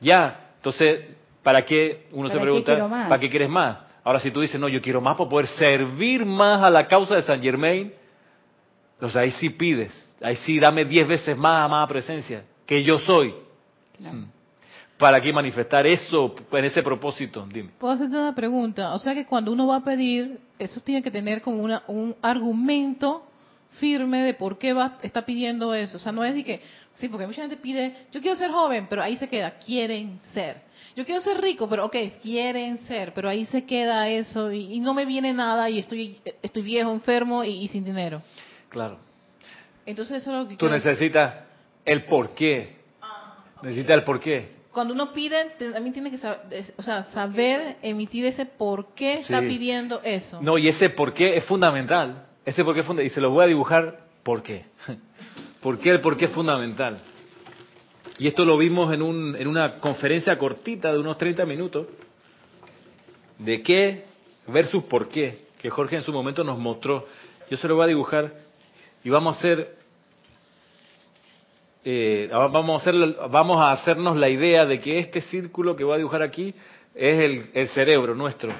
[0.00, 1.06] Ya, entonces,
[1.42, 2.06] ¿para qué?
[2.12, 3.78] Uno se pregunta, ¿para qué quieres más?
[4.04, 7.16] Ahora, si tú dices, no, yo quiero más para poder servir más a la causa
[7.16, 7.92] de San Germain,
[8.94, 13.34] entonces ahí sí pides, ahí sí dame diez veces más, más presencia, que yo soy.
[13.98, 14.24] Hmm.
[14.96, 17.46] para aquí manifestar eso en ese propósito.
[17.52, 17.70] Dime.
[17.78, 18.94] Puedo hacerte una pregunta.
[18.94, 22.16] O sea que cuando uno va a pedir, eso tiene que tener como una, un
[22.22, 23.29] argumento
[23.78, 25.96] firme de por qué va está pidiendo eso.
[25.96, 26.60] O sea, no es de que,
[26.94, 30.62] sí, porque mucha gente pide, yo quiero ser joven, pero ahí se queda, quieren ser.
[30.96, 34.80] Yo quiero ser rico, pero ok, quieren ser, pero ahí se queda eso y, y
[34.80, 38.22] no me viene nada y estoy, estoy viejo, enfermo y, y sin dinero.
[38.68, 38.98] Claro.
[39.86, 41.34] Entonces eso es lo que Tú necesitas
[41.84, 42.80] el por qué.
[43.62, 44.60] Necesitas el por qué.
[44.72, 49.40] Cuando uno pide, también tiene que saber, o sea, saber emitir ese por qué está
[49.40, 50.40] pidiendo eso.
[50.40, 52.26] No, y ese por qué es fundamental.
[52.50, 53.04] Ese por qué.
[53.04, 54.64] Y se lo voy a dibujar por qué.
[55.62, 56.98] ¿Por qué el por qué es fundamental?
[58.18, 61.86] Y esto lo vimos en, un, en una conferencia cortita de unos 30 minutos.
[63.38, 64.02] De qué
[64.48, 65.44] versus por qué.
[65.60, 67.06] Que Jorge en su momento nos mostró.
[67.48, 68.32] Yo se lo voy a dibujar
[69.04, 69.76] y vamos a hacer
[71.84, 75.94] eh, vamos, a hacer, vamos a hacernos la idea de que este círculo que voy
[75.94, 76.52] a dibujar aquí
[76.96, 78.52] es el, el cerebro nuestro.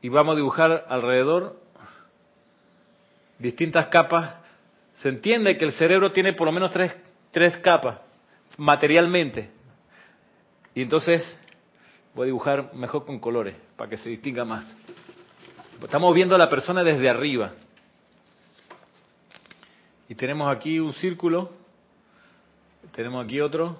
[0.00, 1.67] Y vamos a dibujar alrededor
[3.38, 4.34] distintas capas.
[4.96, 6.92] Se entiende que el cerebro tiene por lo menos tres,
[7.30, 7.98] tres capas,
[8.56, 9.50] materialmente.
[10.74, 11.22] Y entonces
[12.14, 14.64] voy a dibujar mejor con colores, para que se distinga más.
[15.82, 17.52] Estamos viendo a la persona desde arriba.
[20.08, 21.58] Y tenemos aquí un círculo
[22.92, 23.76] tenemos aquí otro.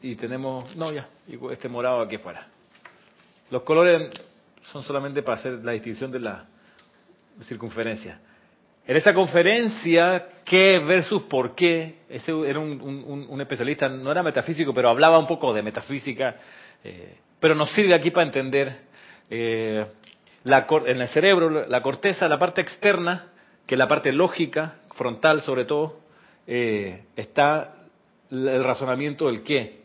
[0.00, 1.08] Y tenemos, no ya,
[1.50, 2.46] este morado aquí afuera.
[3.50, 4.10] Los colores
[4.70, 6.46] son solamente para hacer la distinción de la
[7.42, 8.20] circunferencia.
[8.86, 11.96] En esa conferencia, ¿qué versus por qué?
[12.08, 16.36] Ese era un, especialista, no era metafísico, pero hablaba un poco de metafísica,
[16.82, 18.80] eh, pero nos sirve aquí para entender
[19.28, 19.84] eh,
[20.44, 23.26] la en el cerebro, la corteza, la parte externa,
[23.66, 26.00] que es la parte lógica, frontal sobre todo,
[26.46, 27.74] eh, está
[28.30, 29.82] el razonamiento del qué.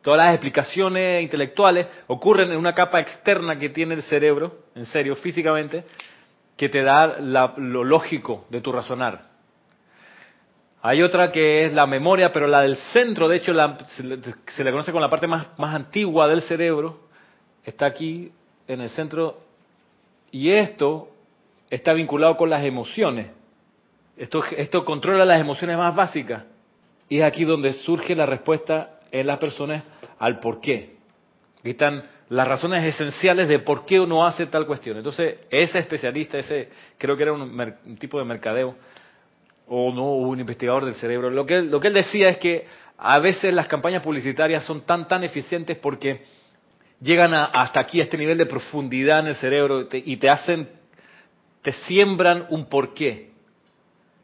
[0.00, 5.14] Todas las explicaciones intelectuales ocurren en una capa externa que tiene el cerebro, en serio,
[5.16, 5.84] físicamente,
[6.56, 9.22] que te da la- lo lógico de tu razonar.
[10.82, 14.70] Hay otra que es la memoria, pero la del centro, de hecho, la- se, le,
[14.72, 17.00] conoce como la parte más, más antigua del cerebro,
[17.64, 18.32] está aquí
[18.66, 19.40] en el centro,
[20.32, 21.08] y esto
[21.70, 23.28] está vinculado con las emociones.
[24.16, 26.44] Esto, esto controla las emociones más básicas.
[27.08, 29.84] Y es aquí donde surge la respuesta en las personas
[30.18, 30.96] al por qué.
[31.60, 34.96] Aquí están las razones esenciales de por qué uno hace tal cuestión.
[34.96, 38.74] Entonces, ese especialista, ese creo que era un, tipo de mercadeo,
[39.68, 42.66] o no, un investigador del cerebro, lo que, él- lo que él decía es que
[42.96, 46.22] a veces las campañas publicitarias son tan, tan eficientes porque
[47.00, 50.30] llegan a- hasta aquí, a este nivel de profundidad en el cerebro te- y te
[50.30, 50.68] hacen,
[51.62, 53.30] te siembran un porqué.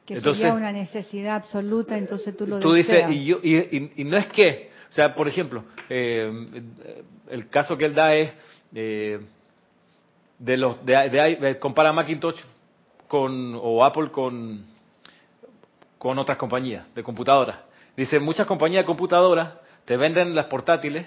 [0.06, 3.92] Que Entonces- sería una necesidad absoluta, entonces tú lo Tú dices, y, yo, y, y-
[3.96, 6.30] y no es que, o sea, por ejemplo, eh,
[7.30, 8.32] el caso que él da es
[8.74, 9.20] eh,
[10.38, 12.40] de los, de, compara Macintosh
[13.06, 14.64] con, o Apple con,
[15.98, 17.58] con otras compañías de computadoras.
[17.96, 21.06] Dice, muchas compañías de computadoras te venden las portátiles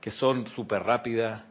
[0.00, 1.42] que son súper rápidas,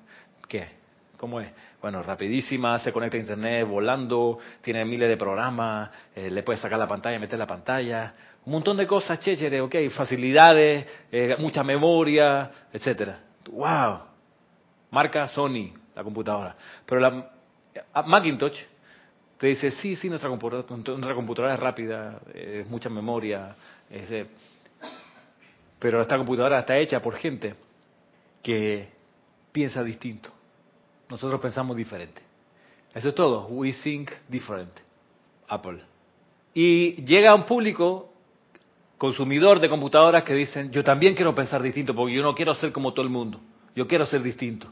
[0.47, 0.69] ¿qué?
[1.17, 1.49] ¿Cómo es?
[1.81, 6.77] Bueno, rapidísima, se conecta a internet volando, tiene miles de programas, eh, le puedes sacar
[6.77, 8.13] la pantalla, meter la pantalla,
[8.45, 13.19] un montón de cosas chévere, ok, facilidades, eh, mucha memoria, etcétera.
[13.49, 13.99] ¡Wow!
[14.91, 16.55] Marca Sony, la computadora.
[16.85, 17.31] Pero la
[18.05, 18.59] Macintosh
[19.37, 23.55] te dice, sí, sí, nuestra computadora, nuestra computadora es rápida, eh, es mucha memoria,
[23.89, 24.27] es,
[25.79, 27.55] pero esta computadora está hecha por gente
[28.41, 28.89] que
[29.51, 30.34] piensa distinto.
[31.09, 32.21] Nosotros pensamos diferente.
[32.93, 33.47] Eso es todo.
[33.47, 34.71] We think different.
[35.47, 35.81] Apple.
[36.53, 38.11] Y llega un público
[38.97, 42.71] consumidor de computadoras que dicen, yo también quiero pensar distinto porque yo no quiero ser
[42.71, 43.39] como todo el mundo.
[43.75, 44.71] Yo quiero ser distinto.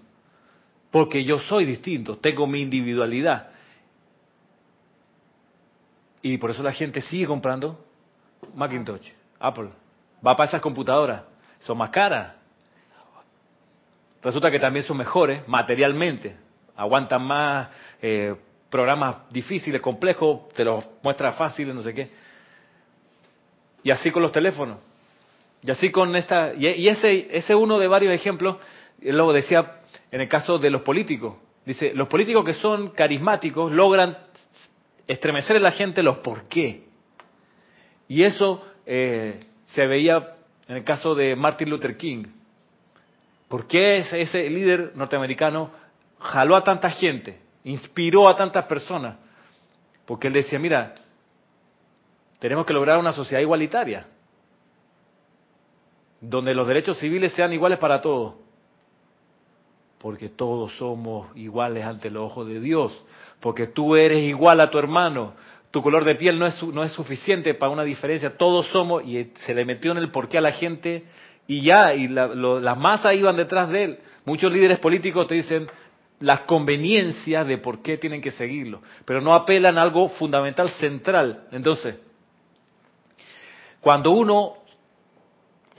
[0.89, 3.49] Porque yo soy distinto, tengo mi individualidad.
[6.21, 7.83] Y por eso la gente sigue comprando
[8.55, 9.69] Macintosh, Apple.
[10.25, 11.23] Va para esas computadoras.
[11.59, 12.35] Son más caras.
[14.23, 16.36] Resulta que también son mejores materialmente.
[16.75, 17.69] Aguantan más
[18.01, 18.33] eh,
[18.69, 22.09] programas difíciles, complejos, te los muestra fáciles, no sé qué.
[23.83, 24.77] Y así con los teléfonos.
[25.62, 26.53] Y así con esta.
[26.53, 28.57] Y, ese ese uno de varios ejemplos,
[29.01, 29.81] lo decía
[30.12, 31.36] en el caso de los políticos.
[31.65, 34.17] Dice, los políticos que son carismáticos logran
[35.07, 36.83] estremecer en la gente los por qué.
[38.07, 40.36] Y eso eh, se veía
[40.67, 42.25] en el caso de Martin Luther King.
[43.47, 45.71] ¿Por qué ese, ese líder norteamericano
[46.19, 49.17] jaló a tanta gente, inspiró a tantas personas?
[50.06, 50.95] Porque él decía, mira,
[52.39, 54.08] tenemos que lograr una sociedad igualitaria.
[56.19, 58.36] donde los derechos civiles sean iguales para todos.
[59.99, 62.93] Porque todos somos iguales ante los ojos de Dios.
[63.41, 65.34] Porque tú eres igual a tu hermano.
[65.71, 68.38] Tu color de piel no es, no es suficiente para una diferencia.
[68.38, 71.06] Todos somos, y se le metió en el porqué a la gente,
[71.47, 73.99] y ya, y la, las masas iban detrás de él.
[74.25, 75.67] Muchos líderes políticos te dicen
[76.19, 81.47] las conveniencias de por qué tienen que seguirlo, pero no apelan a algo fundamental, central.
[81.51, 81.97] Entonces,
[83.82, 84.53] cuando uno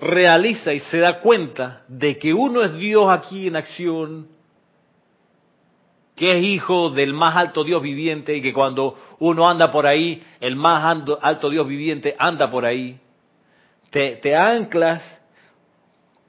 [0.00, 4.28] realiza y se da cuenta de que uno es Dios aquí en acción,
[6.14, 10.22] que es hijo del más alto Dios viviente y que cuando uno anda por ahí,
[10.40, 10.84] el más
[11.22, 13.00] alto Dios viviente anda por ahí,
[13.90, 15.02] te, te anclas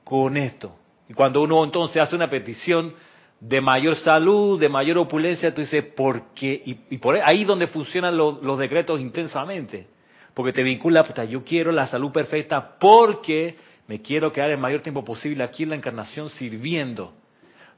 [0.06, 0.74] con esto.
[1.10, 2.94] Y cuando uno entonces hace una petición
[3.42, 6.62] de mayor salud, de mayor opulencia, tú dices, ¿por qué?
[6.66, 9.88] Y, por ahí donde funcionan los, decretos intensamente
[10.36, 13.56] porque te vincula, puta, yo quiero la salud perfecta porque
[13.88, 17.14] me quiero quedar el mayor tiempo posible aquí en la encarnación sirviendo.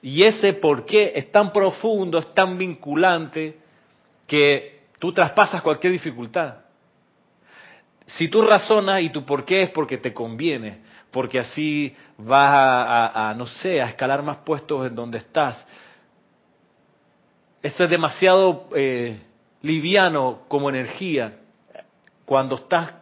[0.01, 3.59] Y ese por qué es tan profundo, es tan vinculante,
[4.25, 6.55] que tú traspasas cualquier dificultad.
[8.07, 10.79] Si tú razonas y tu por qué es porque te conviene,
[11.11, 15.57] porque así vas a, no sé, a escalar más puestos en donde estás.
[17.61, 19.19] Esto es demasiado eh,
[19.61, 21.39] liviano como energía
[22.25, 22.93] cuando estás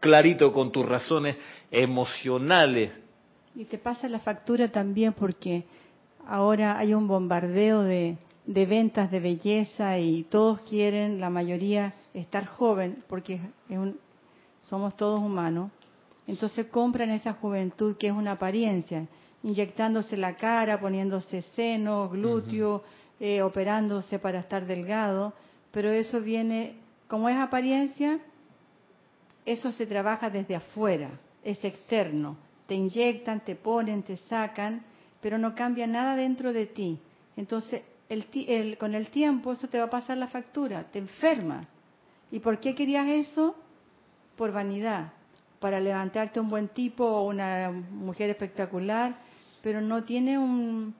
[0.00, 1.36] clarito con tus razones
[1.70, 2.92] emocionales.
[3.54, 5.64] Y te pasa la factura también porque
[6.26, 8.16] ahora hay un bombardeo de,
[8.46, 13.40] ventas de belleza y todos quieren, la mayoría, estar joven porque
[14.68, 15.70] somos todos humanos.
[16.26, 19.06] Entonces compran esa juventud que es una apariencia,
[19.42, 22.82] inyectándose la cara, poniéndose senos, glúteos,
[23.20, 25.34] eh, operándose para estar delgado,
[25.70, 26.76] pero eso viene,
[27.08, 28.18] como es apariencia,
[29.44, 31.10] eso se trabaja desde afuera,
[31.42, 32.36] es externo.
[32.66, 34.82] Te inyectan, te ponen, te sacan,
[35.20, 36.98] pero no cambia nada dentro de ti.
[37.36, 41.66] Entonces, el, con el tiempo eso te va a pasar la factura, te enferma.
[42.30, 43.54] ¿Y por qué querías eso?
[44.36, 45.12] Por vanidad,
[45.64, 49.16] para levantarte un buen tipo o una mujer espectacular,
[49.62, 50.94] pero no tiene un,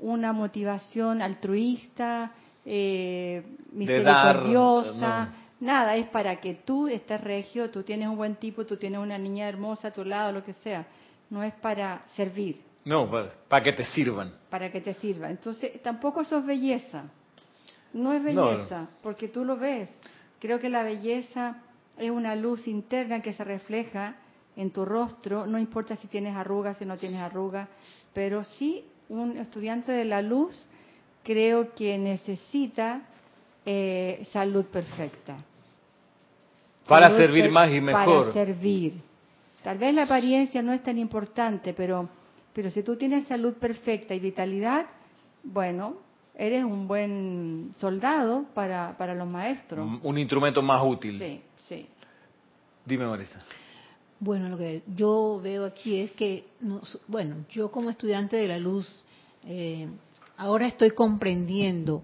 [0.00, 2.32] una motivación altruista,
[2.64, 5.34] eh, misericordiosa.
[5.60, 9.18] Nada, es para que tú estés regio, tú tienes un buen tipo, tú tienes una
[9.18, 10.86] niña hermosa a tu lado, lo que sea.
[11.28, 12.62] No es para servir.
[12.86, 13.06] No,
[13.50, 14.32] para, que te sirvan.
[14.48, 15.32] Para que te sirvan.
[15.32, 17.04] Entonces, tampoco eso es belleza.
[17.92, 19.90] No es belleza, porque tú lo ves.
[20.40, 21.64] Creo que la belleza
[21.98, 24.16] es una luz interna que se refleja
[24.56, 27.68] en tu rostro, no importa si tienes arrugas, si no tienes arrugas,
[28.12, 30.58] pero sí un estudiante de la luz
[31.22, 33.02] creo que necesita
[33.64, 35.36] eh, salud perfecta.
[36.86, 38.32] Para servir más y mejor.
[38.32, 38.94] Para servir.
[39.62, 42.08] Tal vez la apariencia no es tan importante, pero,
[42.52, 44.86] pero si tú tienes salud perfecta y vitalidad,
[45.44, 45.96] bueno,
[46.34, 50.00] eres un buen soldado para, para los maestros.
[50.02, 51.18] Un instrumento más útil.
[51.18, 51.86] Sí, sí.
[52.84, 53.38] Dime, Marisa.
[54.20, 56.44] Bueno, lo que yo veo aquí es que,
[57.06, 58.86] bueno, yo como estudiante de la luz,
[59.44, 59.88] eh,
[60.36, 62.02] ahora estoy comprendiendo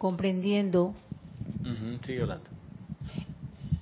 [0.00, 0.94] comprendiendo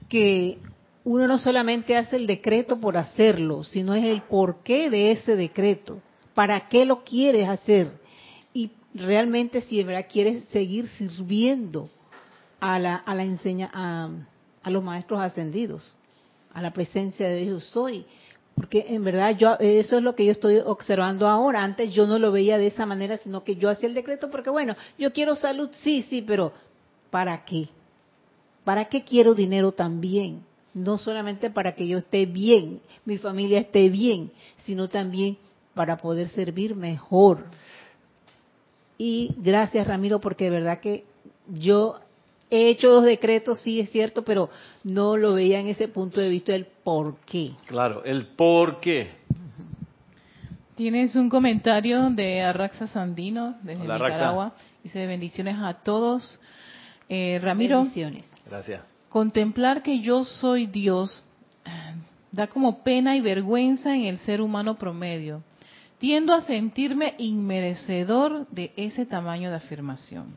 [0.09, 0.59] que
[1.05, 6.03] uno no solamente hace el decreto por hacerlo, sino es el porqué de ese decreto,
[6.35, 7.93] para qué lo quieres hacer
[8.53, 11.89] y realmente si de verdad quieres seguir sirviendo
[12.59, 13.71] a la a la enseña
[14.69, 15.97] a, los maestros ascendidos,
[16.53, 18.05] a la presencia de Dios soy,
[18.55, 21.63] porque en verdad yo eso es lo que yo estoy observando ahora.
[21.63, 24.51] Antes yo no lo veía de esa manera, sino que yo hacía el decreto porque
[24.51, 26.53] bueno, yo quiero salud, sí, sí, pero
[27.11, 27.69] ¿para qué?
[28.65, 30.43] ¿Para qué quiero dinero también?
[30.75, 34.33] No solamente para que yo esté bien, mi familia esté bien,
[34.65, 35.39] sino también
[35.75, 37.45] para poder servir mejor.
[38.99, 41.05] Y gracias Ramiro porque de verdad que
[41.49, 42.01] yo
[42.51, 44.51] he hecho los decretos, sí es cierto, pero
[44.85, 47.53] no lo veía en ese punto de vista del por qué.
[47.67, 49.19] Claro, el por qué.
[50.75, 54.55] Tienes un comentario de Arraxa Sandino desde Nicaragua.
[54.83, 56.41] Dice bendiciones a todos.
[57.09, 58.25] Eh, Ramiro, bendiciones.
[58.49, 58.83] Gracias.
[59.09, 61.25] Contemplar que yo soy Dios
[62.31, 65.43] da como pena y vergüenza en el ser humano promedio.
[65.99, 70.33] Tiendo a sentirme inmerecedor de ese tamaño de afirmación.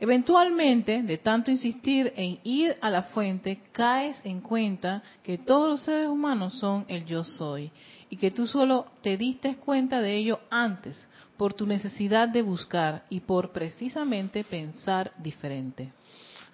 [0.00, 5.82] Eventualmente, de tanto insistir en ir a la fuente, caes en cuenta que todos los
[5.82, 7.70] seres humanos son el yo soy
[8.10, 13.04] y que tú solo te diste cuenta de ello antes por tu necesidad de buscar
[13.10, 15.92] y por precisamente pensar diferente.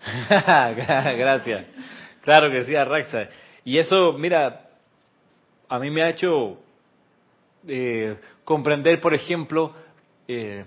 [0.29, 1.67] Gracias.
[2.23, 3.29] Claro que sí, Arraxa.
[3.65, 4.71] Y eso, mira,
[5.69, 6.59] a mí me ha hecho
[7.67, 9.73] eh, comprender, por ejemplo,
[10.27, 10.65] eh,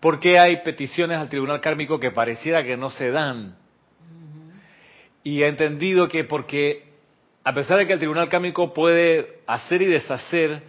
[0.00, 3.56] por qué hay peticiones al tribunal kármico que pareciera que no se dan.
[5.24, 6.84] Y he entendido que porque,
[7.44, 10.62] a pesar de que el tribunal kármico puede hacer y deshacer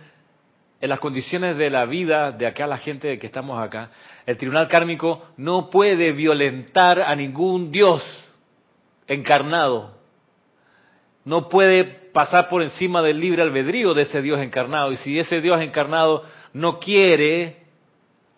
[0.82, 3.92] en las condiciones de la vida de acá la gente que estamos acá,
[4.26, 8.04] el tribunal kármico no puede violentar a ningún dios
[9.08, 9.98] encarnado.
[11.26, 14.92] No puede pasar por encima del libre albedrío de ese Dios encarnado.
[14.92, 16.24] Y si ese Dios encarnado
[16.54, 17.59] no quiere,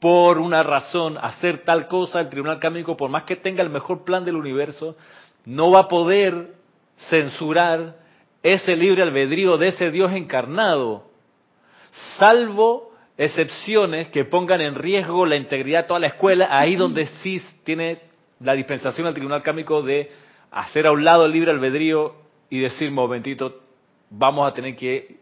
[0.02, 4.04] por una razón, hacer tal cosa, el tribunal kármico, por más que tenga el mejor
[4.04, 4.97] plan del universo,
[5.45, 6.56] no va a poder
[7.12, 7.97] censurar
[8.41, 11.04] ese libre albedrío de ese Dios encarnado,
[12.18, 17.39] salvo excepciones que pongan en riesgo la integridad de toda la escuela, ahí donde sí
[17.64, 18.02] tiene
[18.39, 20.10] la dispensación al tribunal kármico de
[20.49, 22.16] hacer a un lado el libre albedrío
[22.49, 23.62] y decir, momentito,
[24.10, 25.18] vamos a tener que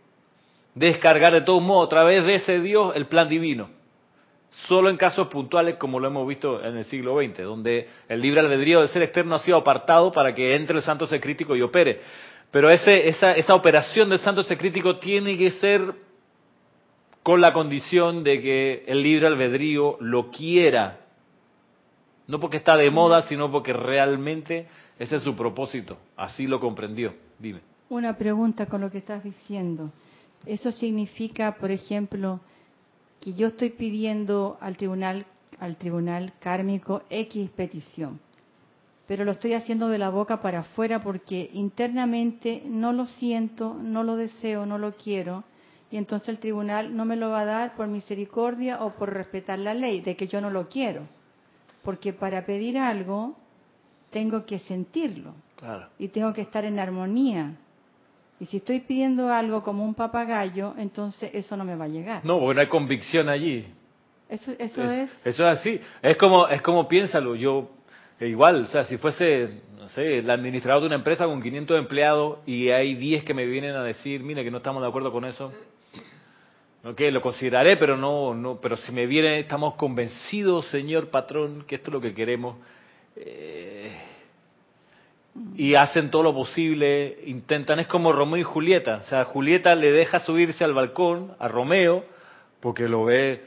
[0.73, 3.77] descargar de todos modos a través de ese Dios el plan divino.
[4.67, 8.39] Solo en casos puntuales como lo hemos visto en el siglo XX, donde el libre
[8.39, 11.61] albedrío del ser externo ha sido apartado para que entre el santo ser crítico y
[11.61, 12.01] opere.
[12.51, 15.93] Pero ese, esa, esa operación del santo ser crítico tiene que ser
[17.21, 21.01] con la condición de que el libre albedrío lo quiera.
[22.27, 25.97] No porque está de moda, sino porque realmente ese es su propósito.
[26.15, 27.13] Así lo comprendió.
[27.37, 27.61] Dime.
[27.89, 29.91] Una pregunta con lo que estás diciendo.
[30.45, 32.39] Eso significa, por ejemplo,
[33.19, 35.25] que yo estoy pidiendo al tribunal
[35.59, 38.19] al tribunal kármico X petición,
[39.07, 44.03] pero lo estoy haciendo de la boca para afuera porque internamente no lo siento, no
[44.03, 45.43] lo deseo, no lo quiero,
[45.91, 49.59] y entonces el tribunal no me lo va a dar por misericordia o por respetar
[49.59, 51.07] la ley de que yo no lo quiero,
[51.83, 53.35] porque para pedir algo
[54.11, 55.33] tengo que sentirlo
[55.97, 57.55] y tengo que estar en armonía.
[58.39, 62.25] Y si estoy pidiendo algo como un papagayo, entonces eso no me va a llegar.
[62.25, 63.65] No, porque no hay convicción allí.
[64.29, 65.81] Eso, eso es, Eso es así.
[66.01, 67.35] Es como, es como piénsalo.
[67.35, 67.69] Yo,
[68.21, 72.39] igual, o sea, si fuese, no sé, el administrador de una empresa con 500 empleados
[72.45, 75.25] y hay 10 que me vienen a decir, mira, que no estamos de acuerdo con
[75.25, 75.51] eso.
[76.85, 81.75] Ok, lo consideraré, pero no, no, pero si me viene, estamos convencidos, señor patrón, que
[81.75, 82.55] esto es lo que queremos.
[83.17, 83.91] Eh,
[85.55, 89.91] y hacen todo lo posible, intentan, es como Romeo y Julieta, o sea, Julieta le
[89.91, 92.03] deja subirse al balcón a Romeo
[92.59, 93.43] porque lo ve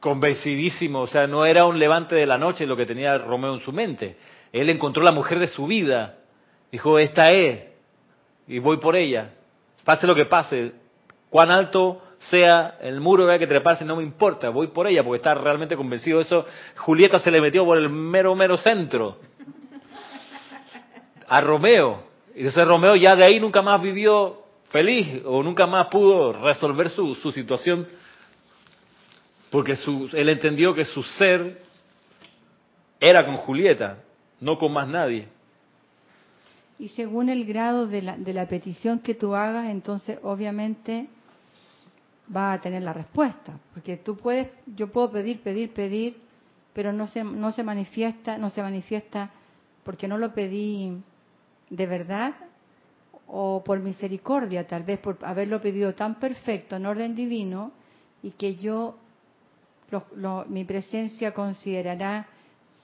[0.00, 3.60] convencidísimo, o sea, no era un levante de la noche lo que tenía Romeo en
[3.60, 4.16] su mente,
[4.52, 6.16] él encontró la mujer de su vida,
[6.72, 7.64] dijo, esta es,
[8.48, 9.32] y voy por ella,
[9.84, 10.72] pase lo que pase,
[11.30, 12.00] cuán alto
[12.30, 15.34] sea el muro que hay que treparse, no me importa, voy por ella porque está
[15.34, 16.46] realmente convencido de eso,
[16.78, 19.18] Julieta se le metió por el mero, mero centro
[21.34, 22.00] a Romeo.
[22.32, 26.90] Y entonces Romeo ya de ahí nunca más vivió feliz o nunca más pudo resolver
[26.90, 27.88] su, su situación
[29.50, 31.60] porque su, él entendió que su ser
[33.00, 33.98] era con Julieta,
[34.40, 35.26] no con más nadie.
[36.78, 41.08] Y según el grado de la, de la petición que tú hagas, entonces obviamente
[42.34, 46.16] va a tener la respuesta, porque tú puedes, yo puedo pedir, pedir, pedir,
[46.72, 49.30] pero no se, no se manifiesta, no se manifiesta
[49.84, 50.96] porque no lo pedí
[51.74, 52.34] de verdad
[53.26, 57.72] o por misericordia, tal vez por haberlo pedido tan perfecto en orden divino
[58.22, 58.96] y que yo,
[60.48, 62.26] mi presencia considerará,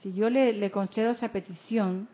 [0.01, 2.09] si yo le, le concedo esa petición,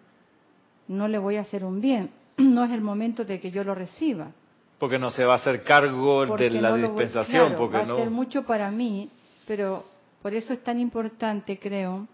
[0.89, 3.75] no le voy a hacer un bien, no es el momento de que yo lo
[3.75, 4.33] reciba.
[4.79, 7.55] Porque no se va a hacer cargo de la dispensación.
[7.57, 7.95] porque va no...
[7.95, 9.09] a ser mucho para mí,
[9.47, 9.85] pero
[10.21, 12.07] por eso es tan importante, creo,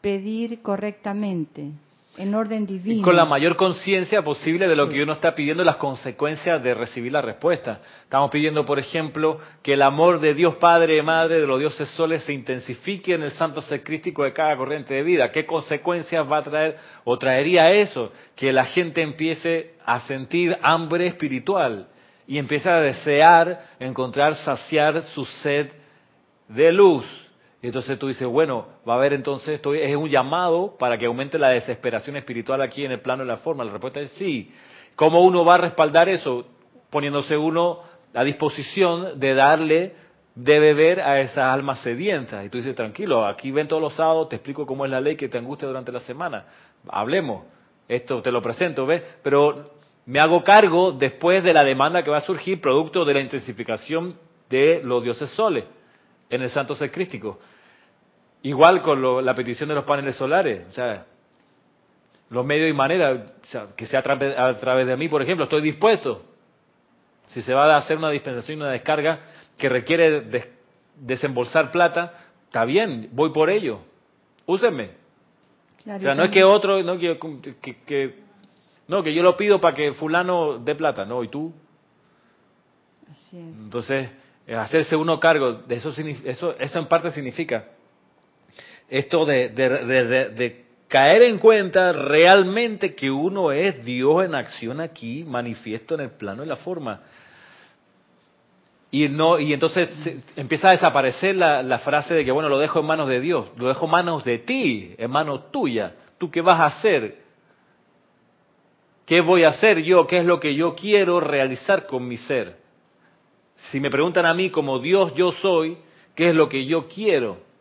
[0.00, 1.70] pedir correctamente
[2.16, 3.00] en orden divino.
[3.00, 6.74] Y con la mayor conciencia posible de lo que uno está pidiendo, las consecuencias de
[6.74, 7.80] recibir la respuesta.
[8.02, 11.88] Estamos pidiendo, por ejemplo, que el amor de Dios Padre y Madre, de los dioses
[11.90, 15.32] soles, se intensifique en el santo ser crístico de cada corriente de vida.
[15.32, 18.12] ¿Qué consecuencias va a traer o traería eso?
[18.36, 21.88] Que la gente empiece a sentir hambre espiritual
[22.26, 25.70] y empiece a desear encontrar, saciar su sed
[26.48, 27.21] de luz
[27.68, 31.38] entonces tú dices, bueno, va a haber entonces, esto es un llamado para que aumente
[31.38, 33.64] la desesperación espiritual aquí en el plano de la forma.
[33.64, 34.52] La respuesta es sí.
[34.96, 36.44] ¿Cómo uno va a respaldar eso?
[36.90, 37.80] Poniéndose uno
[38.14, 39.94] a disposición de darle
[40.34, 42.44] de beber a esas almas sedientas.
[42.44, 45.16] Y tú dices, tranquilo, aquí ven todos los sábados, te explico cómo es la ley
[45.16, 46.46] que te angustia durante la semana.
[46.88, 47.44] Hablemos.
[47.86, 49.02] Esto te lo presento, ¿ves?
[49.22, 49.72] Pero
[50.06, 54.16] me hago cargo después de la demanda que va a surgir producto de la intensificación
[54.48, 55.64] de los dioses soles
[56.28, 57.38] en el santo ser crístico.
[58.42, 60.66] Igual con la petición de los paneles solares.
[60.68, 61.06] O sea,
[62.30, 65.22] los medios y maneras, o sea, que sea a través, a través de mí, por
[65.22, 66.22] ejemplo, estoy dispuesto.
[67.28, 69.20] Si se va a hacer una dispensación, una descarga
[69.56, 70.48] que requiere des-
[70.96, 72.14] desembolsar plata,
[72.46, 73.80] está bien, voy por ello.
[74.46, 74.90] Úsenme.
[75.84, 77.18] Claro, O sea, y no es que otro, no que,
[77.60, 78.22] que, que-
[78.88, 81.52] no que yo lo pido para que fulano dé plata, no, y tú.
[83.10, 83.44] Así es.
[83.44, 84.10] Entonces,
[84.46, 85.92] eh, hacerse uno cargo, de eso,
[86.24, 87.66] eso, eso en parte significa
[88.92, 96.02] esto de, caer en cuenta realmente que uno es Dios en acción aquí, manifiesto en
[96.02, 97.00] el plano y la forma.
[98.90, 99.88] Y no y entonces
[100.36, 103.48] empieza a desaparecer la, la frase de que bueno lo dejo en manos de Dios,
[103.56, 105.92] lo dejo en manos de ti, en manos tuyas.
[106.18, 107.16] ¿Tú qué vas a hacer?
[109.06, 110.06] ¿Qué voy a hacer yo?
[110.06, 112.58] ¿Qué es lo que yo quiero realizar con mi ser?
[113.70, 115.78] Si me preguntan a mí como Dios yo soy,
[116.14, 117.51] ¿qué es lo que yo quiero?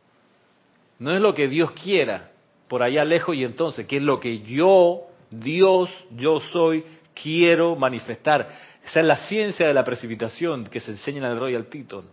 [1.01, 2.29] No es lo que Dios quiera,
[2.67, 6.83] por allá lejos y entonces, ¿qué es lo que yo, Dios, yo soy,
[7.15, 8.47] quiero manifestar?
[8.85, 12.05] Esa es la ciencia de la precipitación que se enseña en el Royal Teton,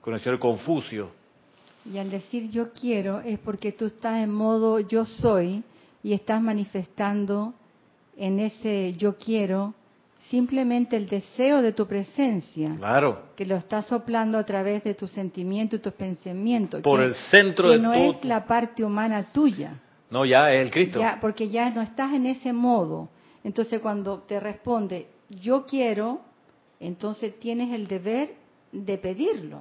[0.00, 1.12] con el señor Confucio.
[1.88, 5.62] Y al decir yo quiero es porque tú estás en modo yo soy
[6.02, 7.54] y estás manifestando
[8.16, 9.74] en ese yo quiero
[10.30, 15.10] simplemente el deseo de tu presencia, Claro, que lo estás soplando a través de tus
[15.10, 16.82] sentimientos y tus pensamientos.
[16.82, 19.80] por que, el centro que de no es la parte humana tuya.
[20.10, 21.00] No, ya es el Cristo.
[21.00, 23.08] Ya, porque ya no estás en ese modo.
[23.42, 26.20] Entonces cuando te responde yo quiero,
[26.80, 28.30] entonces tienes el deber
[28.72, 29.60] de pedirlo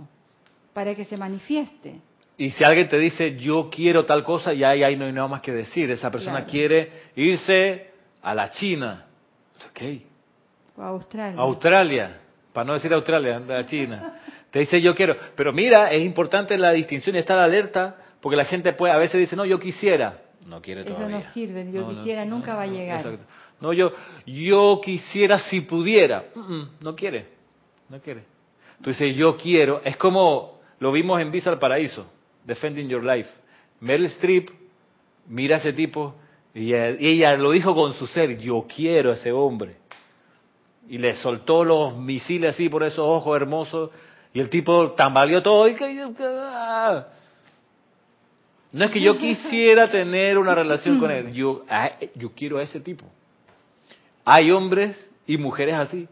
[0.74, 1.95] para que se manifieste.
[2.38, 5.28] Y si alguien te dice yo quiero tal cosa, ya ahí, ahí no hay nada
[5.28, 5.89] más que decir.
[5.91, 6.51] Esa persona Claro.
[6.51, 7.91] quiere irse
[8.22, 9.05] a la China.
[9.70, 10.12] Ok.
[10.78, 11.39] Australia.
[11.39, 12.19] Australia,
[12.51, 14.19] para no decir Australia, anda China.
[14.51, 15.15] Te dice yo quiero.
[15.36, 19.19] Pero mira, es importante la distinción y estar alerta, porque la gente puede, a veces
[19.19, 20.19] dice, no, yo quisiera.
[20.45, 21.17] No quiere Eso todavía.
[21.17, 22.97] no sirve, yo No, no, quisiera, no, nunca va a no, llegar.
[22.99, 23.26] exacto.
[23.61, 23.93] No, yo,
[24.26, 26.26] yo quisiera si pudiera.
[26.82, 27.28] No quiere,
[27.89, 28.26] no quiere.
[28.82, 29.82] Tú dices, yo quiero.
[29.86, 32.05] Es como lo vimos en Visa al Paraíso,
[32.43, 33.30] Defending Your Life.
[33.80, 34.49] Meryl Streep
[35.28, 36.15] mira a ese tipo
[36.53, 39.78] y ella, y ella lo dijo con su ser, yo quiero a ese hombre.
[40.89, 43.89] Y le soltó los misiles así por esos ojos hermosos
[44.34, 45.75] y el tipo tambaleó todo y.
[46.19, 47.05] ¡ah!
[48.71, 51.63] No es que yo quisiera tener una relación con él, yo,
[52.15, 53.05] yo quiero a ese tipo.
[54.25, 56.07] Hay hombres y mujeres así.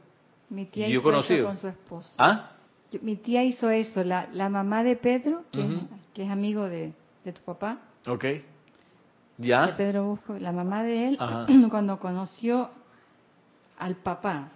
[0.49, 1.39] Mi tía Yo he hizo conocido.
[1.39, 2.09] eso con su esposo.
[2.17, 2.51] ¿Ah?
[2.91, 5.67] Yo- mi tía hizo eso, la, la mamá de Pedro, que, es,
[6.13, 6.91] que es amigo de,
[7.23, 8.23] de tu papá, Ok.
[8.23, 8.43] de
[9.37, 9.75] ¿Ya?
[9.77, 11.47] Pedro Busco, la mamá de él, Ajá.
[11.69, 12.69] cuando conoció
[13.79, 14.49] al papá,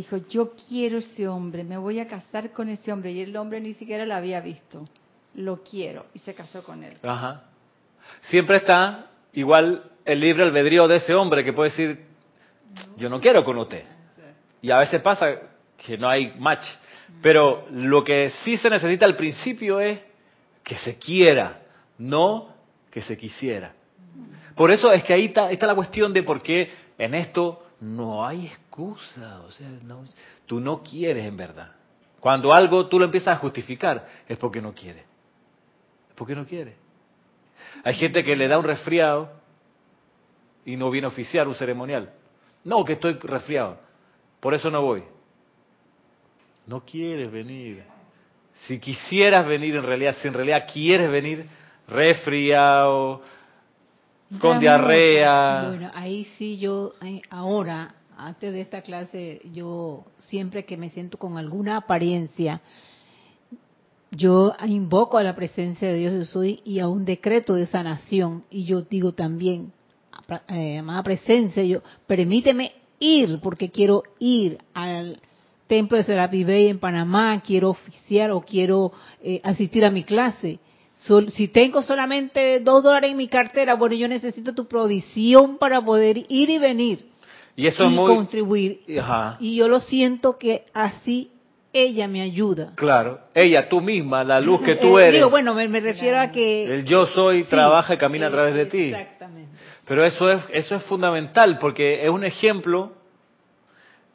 [0.00, 3.60] dijo, yo quiero ese hombre, me voy a casar con ese hombre, y el hombre
[3.60, 4.84] ni siquiera la había visto,
[5.34, 6.96] lo quiero, y se casó con él.
[8.22, 12.04] Siempre está igual el libre albedrío de ese hombre que puede decir,
[12.96, 13.84] yo no quiero con usted.
[14.60, 15.26] Y a veces pasa
[15.76, 16.64] que no hay match.
[17.22, 20.00] Pero lo que sí se necesita al principio es
[20.62, 21.60] que se quiera,
[21.98, 22.48] no
[22.90, 23.72] que se quisiera.
[24.56, 28.26] Por eso es que ahí está, está la cuestión de por qué en esto no
[28.26, 29.40] hay excusa.
[29.42, 30.04] O sea, no-
[30.46, 31.72] tú no quieres en verdad.
[32.20, 35.00] Cuando algo tú lo empiezas a justificar, es porque no quiere.
[36.08, 36.76] Es porque no quiere.
[37.82, 39.30] Hay gente que le da un resfriado
[40.64, 42.12] y no viene a oficiar un ceremonial.
[42.64, 43.78] No, que estoy resfriado.
[44.40, 45.04] Por eso no voy.
[46.66, 47.84] No quieres venir.
[48.66, 51.46] Si quisieras venir en realidad, si en realidad quieres venir
[51.86, 53.20] resfriado,
[54.40, 55.66] con diarrea.
[55.68, 61.18] Bueno, ahí sí yo, eh, ahora, antes de esta clase, yo siempre que me siento
[61.18, 62.60] con alguna apariencia,
[64.10, 68.44] yo invoco a la presencia de Dios yo soy y a un decreto de sanación.
[68.50, 69.72] Y yo digo también,
[70.48, 75.20] eh, amada presencia, yo, permíteme ir, porque quiero ir al
[75.66, 80.58] templo de Serapi Bay en Panamá, quiero oficiar o quiero eh, asistir a mi clase.
[81.06, 85.80] Sol- si tengo solamente dos dólares en mi cartera, bueno, yo necesito tu provisión para
[85.84, 87.04] poder ir y venir
[87.56, 88.06] Y eso y es muy...
[88.14, 88.80] contribuir.
[89.00, 89.36] Ajá.
[89.40, 91.30] Y yo lo siento que así
[91.74, 92.72] ella me ayuda.
[92.76, 96.30] Claro, ella, tú misma, la luz que tú eres, Digo, bueno, me, me refiero a
[96.30, 96.64] que...
[96.72, 98.84] el yo soy, Sí, trabaja y camina a través de ti.
[98.84, 99.50] Exactamente.
[99.86, 102.92] Pero eso es, eso es fundamental porque es un ejemplo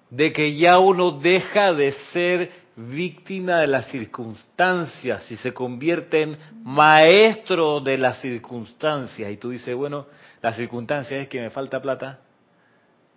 [0.09, 2.49] de que ya uno deja de ser
[2.87, 9.31] víctima de las circunstancias y se convierte en maestro de las circunstancias.
[9.31, 10.07] Y tú dices, bueno,
[10.41, 12.19] la circunstancia es que me falta plata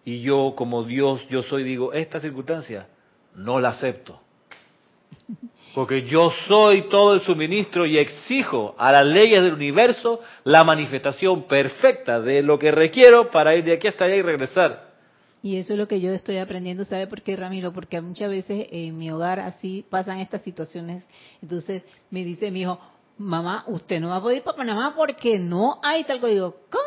[0.04, 2.88] y yo como Dios, yo soy, digo, esta circunstancia
[3.34, 4.20] no la acepto.
[5.74, 11.44] Porque yo soy todo el suministro y exijo a las leyes del universo la manifestación
[11.44, 14.91] perfecta de lo que requiero para ir de aquí hasta allá y regresar.
[15.42, 17.72] Y eso es lo que yo estoy aprendiendo, ¿sabe por qué, Ramiro?
[17.72, 21.02] Porque muchas veces en mi hogar así pasan estas situaciones.
[21.42, 22.78] Entonces me dice mi hijo,
[23.18, 26.32] mamá, usted no va a poder ir para Panamá porque no hay tal cosa.
[26.32, 26.82] Digo, ¿cómo?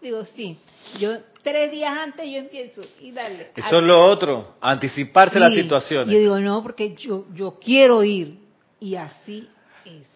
[0.00, 0.58] Digo, sí.
[0.98, 3.52] Yo tres días antes yo empiezo y dale.
[3.54, 6.12] Eso es lo otro, anticiparse las situaciones.
[6.12, 8.38] Yo digo, no, porque yo, yo quiero ir.
[8.80, 9.48] Y así
[9.84, 10.06] es.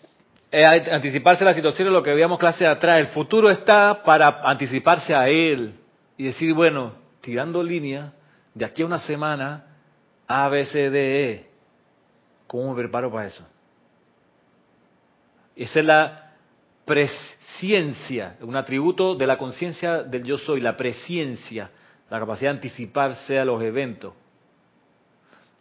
[0.51, 2.99] Eh, anticiparse las situaciones, lo que veíamos clase atrás.
[2.99, 5.75] El futuro está para anticiparse a él
[6.17, 8.13] y decir, bueno, tirando línea,
[8.55, 9.65] de aquí a una semana,
[10.29, 11.47] A, B, C, D, E.
[12.47, 13.45] ¿Cómo me preparo para eso?
[15.57, 16.33] Esa es la
[16.85, 21.71] presciencia, un atributo de la conciencia del yo soy, la presciencia,
[22.11, 24.13] la capacidad de anticiparse a los eventos.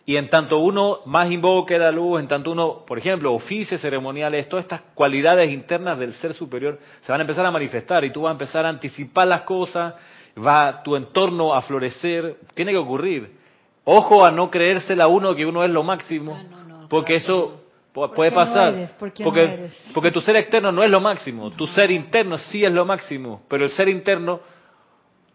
[0.05, 4.49] Y en tanto uno más invoque la luz, en tanto uno, por ejemplo, oficios ceremoniales,
[4.49, 8.23] todas estas cualidades internas del ser superior se van a empezar a manifestar y tú
[8.23, 9.93] vas a empezar a anticipar las cosas,
[10.37, 13.37] va tu entorno a florecer, tiene que ocurrir.
[13.85, 17.61] Ojo a no creérsela uno que uno es lo máximo, ah, porque eso
[17.93, 18.95] puede pasar.
[18.97, 22.85] porque, porque tu ser externo no es lo máximo, tu ser interno sí es lo
[22.85, 24.39] máximo, pero el ser interno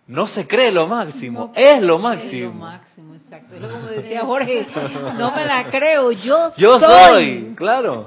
[0.08, 2.48] no se cree lo máximo, es lo máximo.
[2.48, 3.54] Es lo máximo, exacto.
[3.54, 4.66] Es como decía Jorge,
[5.18, 7.52] no me la creo, yo, yo soy.
[7.54, 8.06] claro.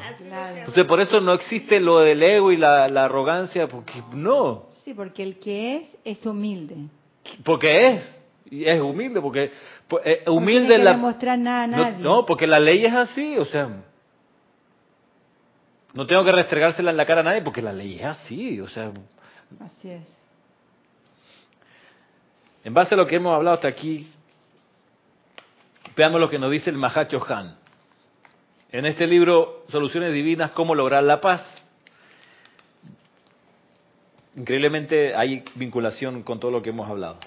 [0.55, 4.63] Entonces por eso no existe lo del ego y la, arrogancia, porque no.
[4.83, 6.75] Sí, porque el que es es humilde.
[7.43, 9.51] Porque es, y es humilde, porque
[10.03, 10.91] eh, humilde no la...
[10.93, 11.97] demostrar nada a nadie.
[11.99, 13.69] No, porque la ley es así, o sea,
[15.93, 18.67] no tengo que restregársela en la cara a nadie porque la ley es así, o
[18.67, 18.91] sea.
[19.59, 20.20] Así es.
[22.63, 24.07] En base a lo que hemos hablado hasta aquí,
[25.95, 27.55] veamos lo que nos dice el Mahacho Han.
[28.71, 31.43] En este libro, Soluciones Divinas, ¿Cómo lograr la paz?
[34.35, 37.17] Increíblemente hay vinculación con todo lo que hemos hablado.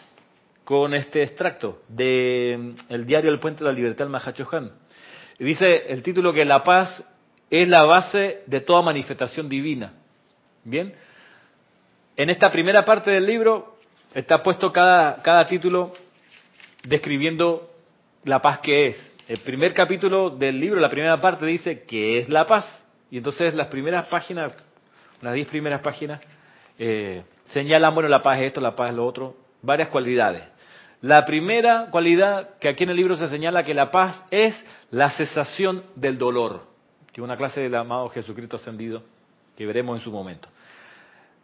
[0.64, 4.72] Con este extracto de el diario El Puente de la Libertad del Mahacho Han.
[5.38, 7.04] Dice el título que la paz
[7.50, 9.92] es la base de toda manifestación divina.
[10.62, 10.94] Bien,
[12.16, 13.73] en esta primera parte del libro
[14.14, 15.92] está puesto cada, cada título
[16.84, 17.70] describiendo
[18.24, 19.14] la paz que es.
[19.26, 22.64] El primer capítulo del libro, la primera parte dice que es la paz.
[23.10, 24.52] Y entonces las primeras páginas,
[25.20, 26.20] las diez primeras páginas,
[26.78, 30.42] eh, señalan, bueno, la paz es esto, la paz es lo otro, varias cualidades.
[31.00, 34.58] La primera cualidad que aquí en el libro se señala que la paz es
[34.90, 36.66] la cesación del dolor,
[37.12, 39.02] que es una clase del amado Jesucristo ascendido
[39.56, 40.48] que veremos en su momento.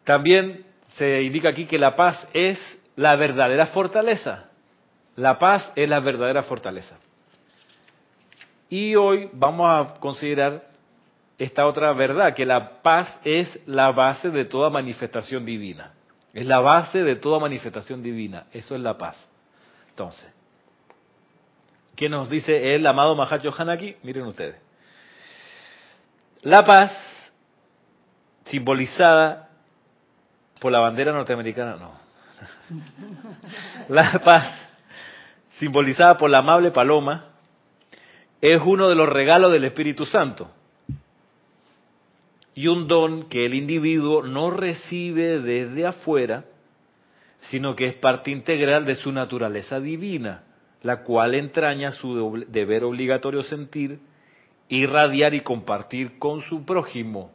[0.04, 0.64] También
[0.97, 2.59] se indica aquí que la paz es
[2.97, 4.49] la verdadera fortaleza.
[5.16, 6.97] La paz es la verdadera fortaleza.
[8.68, 10.68] Y hoy vamos a considerar
[11.38, 15.95] esta otra verdad, que la paz es la base de toda manifestación divina.
[16.32, 18.47] Es la base de toda manifestación divina.
[18.53, 19.16] Eso es la paz.
[19.88, 20.26] Entonces,
[21.97, 23.97] ¿qué nos dice el amado Mahacho Hanaki?
[24.03, 24.57] Miren ustedes.
[26.43, 26.93] La paz,
[28.45, 29.49] simbolizada
[30.61, 31.92] por la bandera norteamericana, no.
[33.88, 34.46] La paz,
[35.58, 37.30] simbolizada por la amable paloma,
[38.40, 40.50] es uno de los regalos del Espíritu Santo
[42.54, 46.44] y un don que el individuo no recibe desde afuera,
[47.50, 50.44] sino que es parte integral de su naturaleza divina,
[50.82, 54.00] la cual entraña su deber obligatorio sentir,
[54.68, 57.32] irradiar y compartir con su prójimo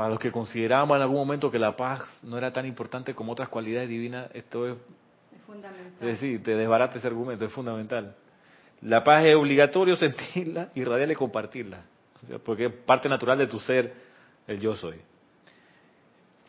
[0.00, 3.32] Para los que considerábamos en algún momento que la paz no era tan importante como
[3.32, 5.92] otras cualidades divinas, esto es, es fundamental.
[6.00, 8.16] Es decir, te desbarate ese argumento, es fundamental.
[8.80, 11.82] La paz es obligatorio sentirla, irradiarla y compartirla,
[12.46, 13.92] porque es parte natural de tu ser,
[14.46, 14.96] el yo soy.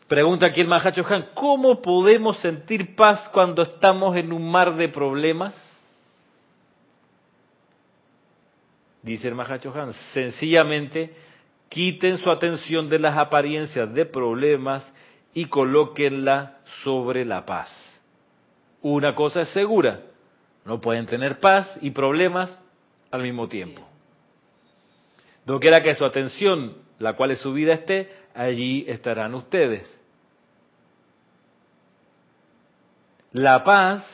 [0.08, 4.88] Pregunta aquí el Mahacho Han, ¿cómo podemos sentir paz cuando estamos en un mar de
[4.88, 5.54] problemas?
[9.02, 11.31] Dice el Mahacho Han, sencillamente
[11.72, 14.86] quiten su atención de las apariencias de problemas
[15.32, 17.72] y colóquenla sobre la paz.
[18.82, 20.02] Una cosa es segura,
[20.66, 22.54] no pueden tener paz y problemas
[23.10, 23.88] al mismo tiempo.
[25.46, 29.98] No quiera que su atención, la cual es su vida, esté, allí estarán ustedes.
[33.32, 34.06] La paz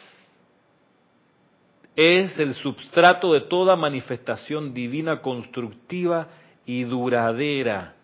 [1.96, 6.28] es el substrato de toda manifestación divina constructiva
[6.68, 7.94] y duradera.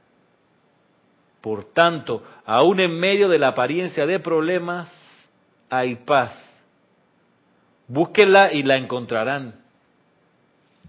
[1.43, 4.91] Por tanto, aún en medio de la apariencia de problemas,
[5.69, 6.35] hay paz.
[7.87, 9.57] Búsquenla y la encontrarán.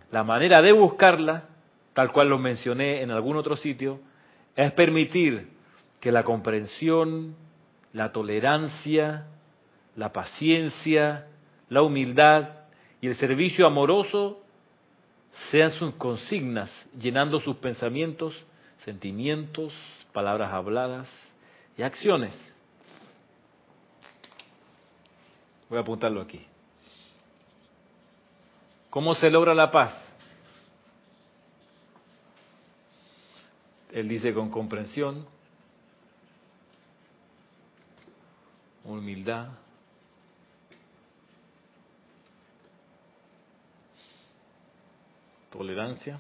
[0.10, 1.50] La manera de buscarla,
[1.94, 4.00] tal cual lo mencioné en algún otro sitio,
[4.56, 5.50] es permitir
[6.00, 7.36] que la comprensión,
[7.92, 9.26] la tolerancia,
[9.98, 11.28] la paciencia,
[11.68, 12.52] la humildad
[13.02, 14.42] y el servicio amoroso
[15.52, 18.36] sean sus consignas, llenando sus pensamientos,
[18.80, 19.74] sentimientos,
[20.14, 21.08] palabras habladas
[21.78, 22.34] y acciones.
[25.70, 26.46] Voy a apuntarlo aquí.
[28.90, 29.94] ¿Cómo se logra la paz?
[33.92, 35.26] Él dice con comprensión,
[38.84, 39.50] humildad,
[45.50, 46.20] tolerancia,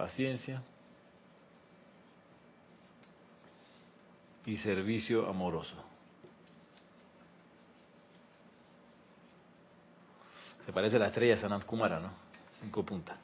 [0.00, 0.62] paciencia
[4.46, 5.76] y servicio amoroso.
[10.64, 12.12] Se parece a la estrella de Sanat Kumara, ¿no?
[12.62, 13.18] Cinco puntas.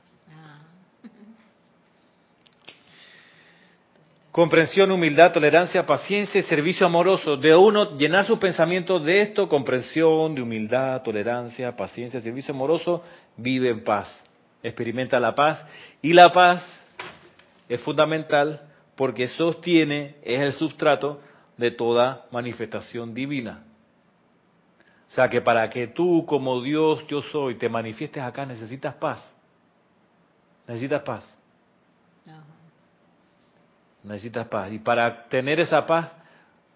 [4.31, 7.39] Comprensión, humildad, tolerancia, paciencia y servicio amoroso.
[7.39, 13.03] De uno llenar sus pensamientos de esto, comprensión, de humildad, tolerancia, paciencia, servicio amoroso,
[13.39, 14.22] vive en paz,
[14.62, 15.64] experimenta la paz.
[16.02, 16.64] Y la paz
[17.68, 18.62] es fundamental
[18.96, 21.20] porque sostiene, es el sustrato
[21.57, 23.64] de toda manifestación divina.
[25.11, 29.22] O sea que para que tú como Dios yo soy te manifiestes acá necesitas paz.
[30.66, 31.24] Necesitas paz.
[34.02, 34.72] Necesitas paz.
[34.72, 36.11] Y para tener esa paz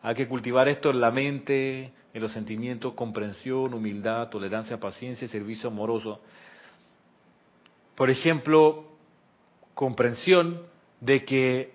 [0.03, 5.29] hay que cultivar esto en la mente, en los sentimientos, comprensión, humildad, tolerancia, paciencia y
[5.29, 6.21] servicio amoroso.
[8.01, 8.85] Por ejemplo,
[9.75, 10.63] comprensión
[11.03, 11.75] de que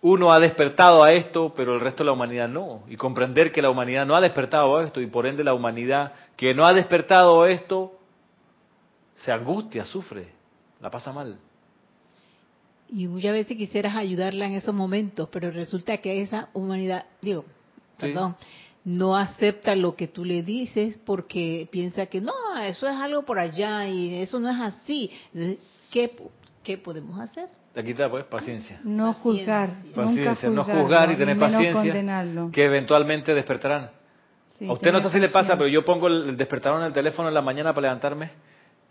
[0.00, 2.82] uno ha despertado a esto, pero el resto de la humanidad no.
[2.88, 6.14] Y comprender que la humanidad no ha despertado a esto y por ende la humanidad
[6.36, 7.92] que no ha despertado a esto
[9.18, 10.26] se angustia, sufre,
[10.80, 11.38] la pasa mal.
[12.88, 17.44] Y muchas veces quisieras ayudarla en esos momentos, pero resulta que esa humanidad, digo,
[18.00, 18.34] perdón,
[18.84, 22.32] no acepta lo que tú le dices porque piensa que no,
[22.62, 25.10] eso es algo por allá y eso no es así.
[25.90, 26.14] ¿Qué,
[26.62, 27.48] qué podemos hacer?
[27.74, 28.80] Aquí está, pues, paciencia.
[28.84, 33.90] No juzgar, paciencia, no juzgar y tener paciencia, que eventualmente despertarán.
[34.68, 37.28] a usted no sé si le pasa, pero yo pongo el despertador en el teléfono
[37.28, 38.30] en la mañana para levantarme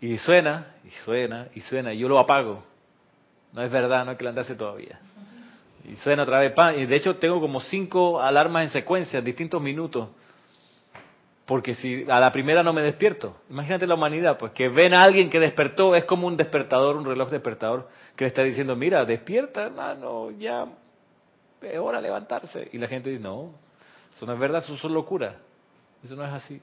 [0.00, 2.62] y suena, y suena, y suena, y yo lo apago.
[3.52, 5.00] No es verdad, no hay que levantarse todavía.
[5.84, 9.60] Y suena otra vez, y de hecho tengo como cinco alarmas en secuencia, en distintos
[9.60, 10.08] minutos.
[11.44, 15.02] Porque si a la primera no me despierto, imagínate la humanidad, pues que ven a
[15.02, 19.04] alguien que despertó, es como un despertador, un reloj despertador, que le está diciendo, mira,
[19.04, 20.66] despierta hermano, ya
[21.60, 22.70] es hora de levantarse.
[22.72, 23.50] Y la gente dice, no,
[24.16, 25.36] eso no es verdad, eso es locura,
[26.02, 26.62] eso no es así.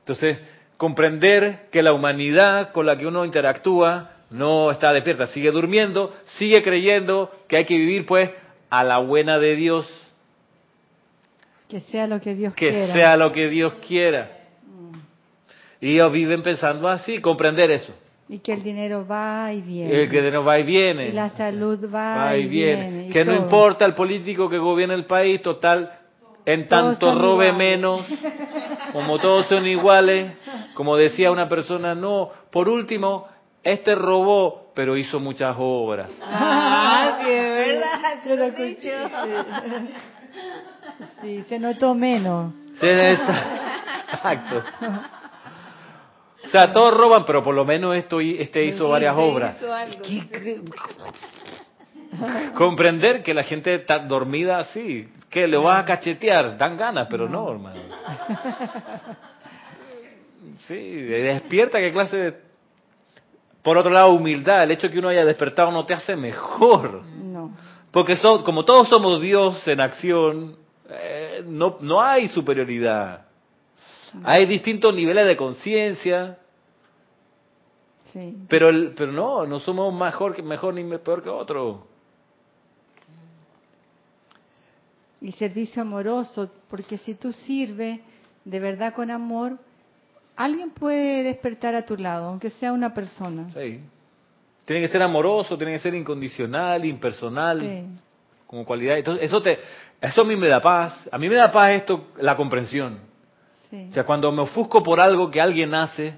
[0.00, 0.40] Entonces,
[0.78, 6.62] comprender que la humanidad con la que uno interactúa no está despierta, sigue durmiendo, sigue
[6.62, 8.30] creyendo que hay que vivir pues
[8.70, 9.86] a la buena de Dios,
[11.72, 12.86] que sea lo que Dios quiera.
[12.86, 14.30] Que sea lo que Dios quiera.
[15.80, 17.94] Y ellos viven pensando así, comprender eso.
[18.28, 20.02] Y que el dinero va y viene.
[20.02, 21.08] El dinero va y viene.
[21.08, 23.08] Y la salud va, y viene.
[23.08, 25.90] que no importa el político que gobierna el país, total,
[26.44, 28.02] en tanto robe menos,
[28.92, 30.30] como todos son iguales,
[30.74, 33.28] como decía una persona, no, por último,
[33.62, 36.10] este robó, pero hizo muchas obras.
[36.24, 38.90] Ah, sí, es verdad, lo dicho.
[41.20, 42.52] Sí, se notó menos.
[42.80, 44.62] Sí, exacto.
[46.44, 49.56] O sea, todos roban, pero por lo menos esto, este hizo varias obras.
[52.54, 57.28] Comprender que la gente está dormida así, que le vas a cachetear, dan ganas, pero
[57.28, 57.80] no, hermano.
[60.66, 62.51] Sí, despierta, qué clase de...
[63.62, 67.04] Por otro lado, humildad, el hecho de que uno haya despertado no te hace mejor.
[67.04, 67.56] No.
[67.92, 70.56] Porque como todos somos Dios en acción,
[70.88, 73.26] eh, no, no hay superioridad.
[74.24, 76.38] Hay distintos niveles de conciencia.
[78.48, 81.86] Pero, pero no, no somos mejor, que, mejor ni peor que otro.
[85.20, 88.00] Y servicio amoroso, porque si tú sirves
[88.44, 89.58] de verdad con amor,
[90.36, 93.50] alguien puede despertar a tu lado, aunque sea una persona.
[93.50, 93.80] Sí.
[94.64, 97.86] Tiene que ser amoroso, tiene que ser incondicional, impersonal,
[98.46, 98.98] como cualidad.
[98.98, 99.58] Entonces, eso te,
[100.00, 101.08] eso a mí me da paz.
[101.10, 102.98] A mí me da paz esto, la comprensión.
[103.72, 106.14] O sea, cuando me ofusco por algo que alguien hace,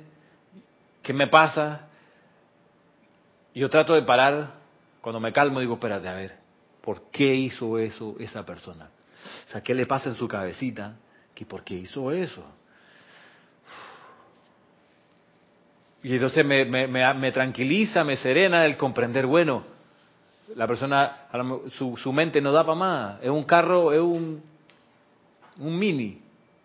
[1.02, 1.86] que me pasa,
[3.54, 4.54] yo trato de parar,
[5.00, 6.36] cuando me calmo digo, espérate, a ver,
[6.80, 8.90] ¿por qué hizo eso esa persona?
[9.46, 10.96] O sea, ¿qué le pasa en su cabecita?
[11.32, 12.44] ¿Que ¿Por qué hizo eso?
[16.04, 19.64] Y entonces me, me, me, me tranquiliza, me serena el comprender, bueno,
[20.54, 21.28] la persona,
[21.76, 24.42] su, su mente no da para más, es un carro, es un,
[25.58, 26.20] un mini,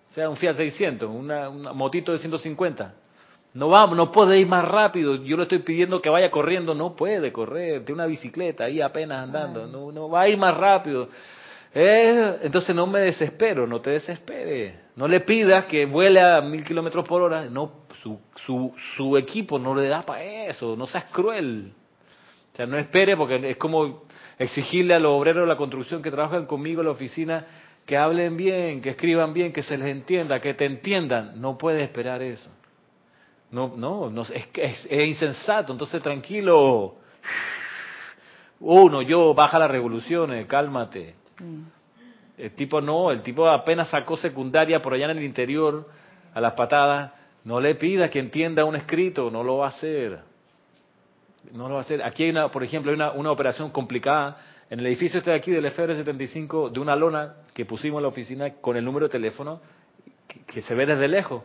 [0.10, 2.94] o sea, un Fiat 600, una, una motito de 150.
[3.54, 5.16] No va, no puede ir más rápido.
[5.24, 7.84] Yo le estoy pidiendo que vaya corriendo, no puede correr.
[7.84, 11.10] Tiene una bicicleta ahí apenas andando, no, no va a ir más rápido.
[11.74, 14.76] Eh, entonces no me desespero, no te desesperes.
[14.96, 17.46] No le pidas que vuele a mil kilómetros por hora.
[17.46, 17.72] No,
[18.02, 20.76] su, su, su equipo no le da para eso.
[20.76, 21.74] No seas cruel.
[22.54, 24.04] O sea, no espere porque es como
[24.38, 27.46] exigirle a los obreros de la construcción que trabajan conmigo en la oficina
[27.86, 31.42] que hablen bien, que escriban bien, que se les entienda, que te entiendan.
[31.42, 32.50] No puede esperar eso.
[33.52, 35.74] No, no, no es, es, es insensato.
[35.74, 36.96] Entonces, tranquilo.
[38.60, 41.16] Uno, yo, baja las revoluciones, cálmate.
[42.38, 45.90] El tipo no, el tipo apenas sacó secundaria por allá en el interior
[46.34, 47.12] a las patadas.
[47.50, 50.20] No le pida que entienda un escrito, no lo va a hacer.
[51.52, 52.04] No lo va a hacer.
[52.04, 54.38] Aquí hay una, por ejemplo, hay una, una operación complicada
[54.70, 58.10] en el edificio este de aquí del FR75 de una lona que pusimos en la
[58.10, 59.62] oficina con el número de teléfono
[60.46, 61.42] que, se ve desde lejos.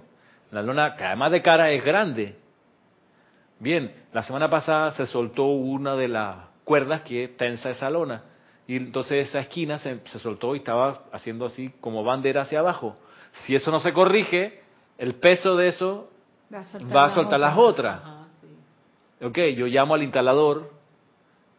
[0.51, 2.37] La lona, que además de cara es grande.
[3.59, 8.25] Bien, la semana pasada se soltó una de las cuerdas que tensa esa lona.
[8.67, 12.95] Y entonces esa esquina se, se, soltó y estaba haciendo así como bandera hacia abajo.
[13.47, 14.64] Si eso no se corrige,
[14.99, 16.11] el peso de eso
[16.53, 18.01] va a soltar, va a soltar las otras.
[18.01, 19.25] Ajá, sí.
[19.25, 20.71] Ok, yo llamo al instalador,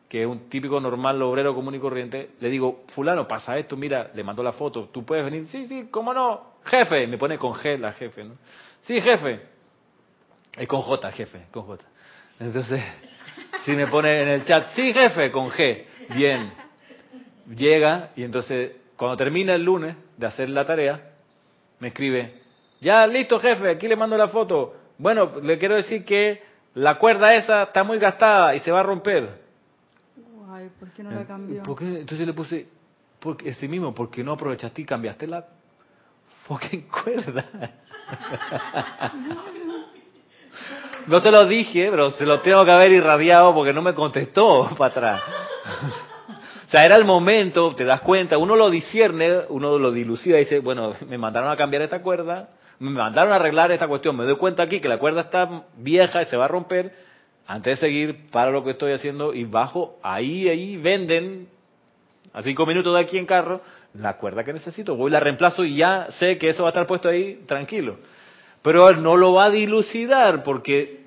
[0.10, 4.12] que es un típico normal obrero común y corriente, le digo, fulano, pasa esto, mira,
[4.14, 7.54] le mando la foto, tú puedes venir, sí, sí, cómo no, jefe, me pone con
[7.54, 8.36] G la jefe, ¿no?
[8.84, 9.42] Sí, jefe.
[10.56, 11.86] Es con J, jefe, con J.
[12.40, 12.84] Entonces,
[13.66, 15.86] si me pone en el chat, sí, jefe, con G.
[16.16, 16.52] Bien.
[17.56, 21.14] Llega y entonces, cuando termina el lunes de hacer la tarea,
[21.80, 22.42] me escribe,
[22.86, 24.76] ya listo, jefe, aquí le mando la foto.
[25.00, 26.44] Bueno, le quiero decir que
[26.76, 29.28] la cuerda esa está muy gastada y se va a romper.
[30.52, 31.64] Ay, ¿por qué no la cambió?
[31.64, 31.86] ¿Por qué?
[31.86, 32.68] Entonces le puse,
[33.20, 35.48] porque ese mismo, porque no aprovechaste y cambiaste la
[36.48, 37.44] fucking cuerda.
[41.08, 44.70] No se lo dije, pero se lo tengo que haber irradiado porque no me contestó
[44.78, 45.22] para atrás.
[46.66, 50.46] O sea, era el momento, te das cuenta, uno lo discierne, uno lo dilucida y
[50.46, 52.50] dice, bueno, me mandaron a cambiar esta cuerda,
[52.80, 56.22] me mandaron a arreglar esta cuestión, me doy cuenta aquí que la cuerda está vieja
[56.22, 56.94] y se va a romper,
[57.48, 61.48] antes de seguir, para lo que estoy haciendo y bajo, ahí, ahí venden,
[62.34, 63.62] a cinco minutos de aquí en carro,
[63.94, 66.88] la cuerda que necesito, voy la reemplazo y ya sé que eso va a estar
[66.88, 67.98] puesto ahí tranquilo.
[68.62, 71.04] Pero él no lo va a dilucidar porque,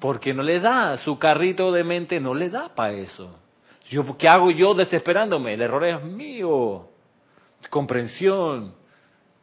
[0.00, 3.38] porque no le da, su carrito de mente no le da para eso.
[3.90, 5.52] Yo, ¿Qué hago yo desesperándome?
[5.52, 6.88] El error es mío.
[7.68, 8.72] Comprensión.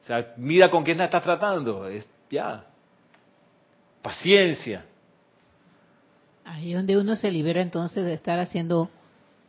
[0.09, 1.87] Sea, mira con quién estás tratando.
[1.87, 2.65] Es, ya.
[4.01, 4.83] Paciencia.
[6.43, 8.89] Ahí es donde uno se libera entonces de estar haciendo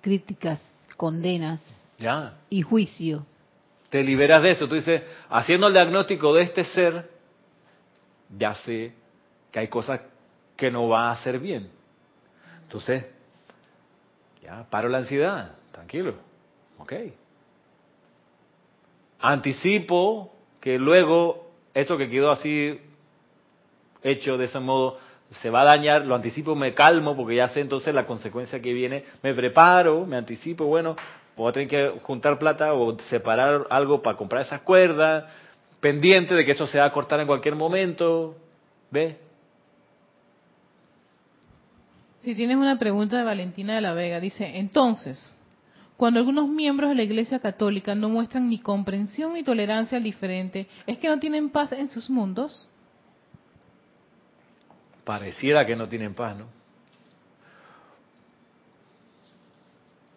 [0.02, 0.60] críticas,
[0.98, 1.62] condenas
[1.98, 2.34] ya.
[2.50, 3.24] y juicio
[3.90, 4.68] te liberas de eso.
[4.68, 7.10] Tú dices, haciendo el diagnóstico de este ser,
[8.38, 8.94] ya sé
[9.50, 10.00] que hay cosas
[10.56, 11.70] que no va a hacer bien.
[12.62, 13.04] Entonces,
[14.42, 16.14] ya paro la ansiedad, tranquilo,
[16.78, 16.92] ok.
[19.18, 22.80] Anticipo que luego eso que quedó así
[24.02, 24.98] hecho de ese modo
[25.42, 28.72] se va a dañar, lo anticipo, me calmo porque ya sé entonces la consecuencia que
[28.72, 30.96] viene, me preparo, me anticipo, bueno,
[31.36, 35.24] voy a tener que juntar plata o separar algo para comprar esas cuerdas,
[35.80, 38.34] pendiente de que eso se va a cortar en cualquier momento.
[38.90, 39.18] ¿Ve?
[42.22, 45.36] Si tienes una pregunta de Valentina de la Vega, dice, entonces,
[46.00, 50.66] cuando algunos miembros de la Iglesia Católica no muestran ni comprensión ni tolerancia al diferente,
[50.86, 52.66] ¿es que no tienen paz en sus mundos?
[55.04, 56.46] Pareciera que no tienen paz, ¿no?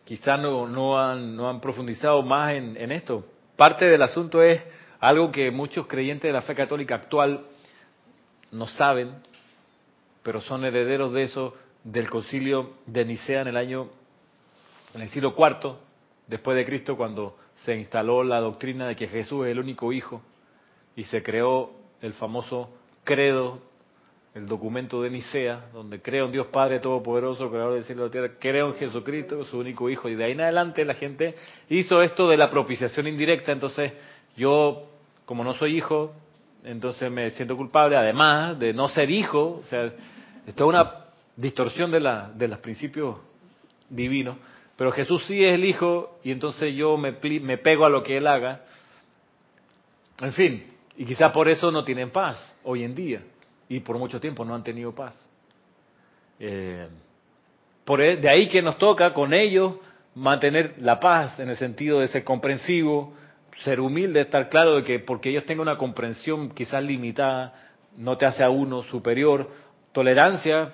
[0.06, 3.26] quizás no, no, han, no han profundizado más en, en esto.
[3.58, 4.64] Parte del asunto es
[5.02, 7.46] algo que muchos creyentes de la fe católica actual
[8.52, 9.16] no saben,
[10.24, 13.90] pero son herederos de eso del concilio de Nicea en el año,
[14.94, 15.76] en el siglo IV
[16.28, 20.22] después de Cristo, cuando se instaló la doctrina de que Jesús es el único Hijo
[20.96, 21.72] y se creó
[22.02, 22.70] el famoso
[23.04, 23.60] credo
[24.34, 28.08] el documento de Nicea, donde creo en Dios Padre Todopoderoso, Creador del cielo y de
[28.08, 31.36] la tierra, creo en Jesucristo, su único Hijo, y de ahí en adelante la gente
[31.70, 33.94] hizo esto de la propiciación indirecta, entonces
[34.36, 34.90] yo,
[35.26, 36.14] como no soy hijo,
[36.64, 39.86] entonces me siento culpable, además de no ser hijo, o sea,
[40.48, 43.20] esto es una distorsión de, la, de los principios
[43.88, 44.38] divinos,
[44.76, 48.18] pero Jesús sí es el Hijo, y entonces yo me, me pego a lo que
[48.18, 48.62] Él haga,
[50.22, 50.64] En fin,
[50.98, 53.22] y quizás por eso no tienen paz hoy en día
[53.68, 55.16] y por mucho tiempo no han tenido paz.
[56.40, 56.88] Eh,
[57.84, 59.76] por e, de ahí que nos toca con ellos
[60.16, 63.14] mantener la paz en el sentido de ser comprensivo,
[63.60, 67.54] ser humilde, estar claro de que porque ellos tengan una comprensión quizás limitada,
[67.98, 69.50] no te hace a uno superior.
[69.92, 70.74] Tolerancia,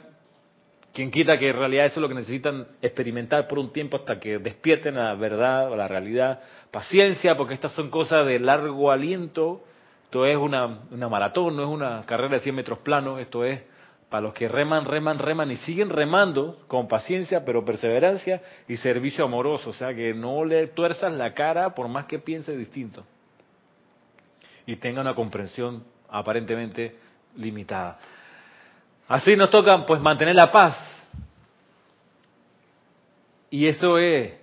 [0.94, 4.20] quien quita que en realidad eso es lo que necesitan experimentar por un tiempo hasta
[4.20, 6.42] que despierten la verdad o la realidad.
[6.72, 9.64] Paciencia, porque estas son cosas de largo aliento.
[10.06, 13.62] Esto es una, una maratón, no es una carrera de 100 metros plano, esto es
[14.10, 19.24] para los que reman, reman, reman y siguen remando con paciencia, pero perseverancia y servicio
[19.24, 19.70] amoroso.
[19.70, 23.06] O sea, que no le tuerzas la cara por más que piense distinto.
[24.66, 26.96] Y tenga una comprensión aparentemente
[27.36, 28.00] limitada.
[29.10, 30.78] Así nos toca pues mantener la paz.
[33.50, 34.34] Y eso es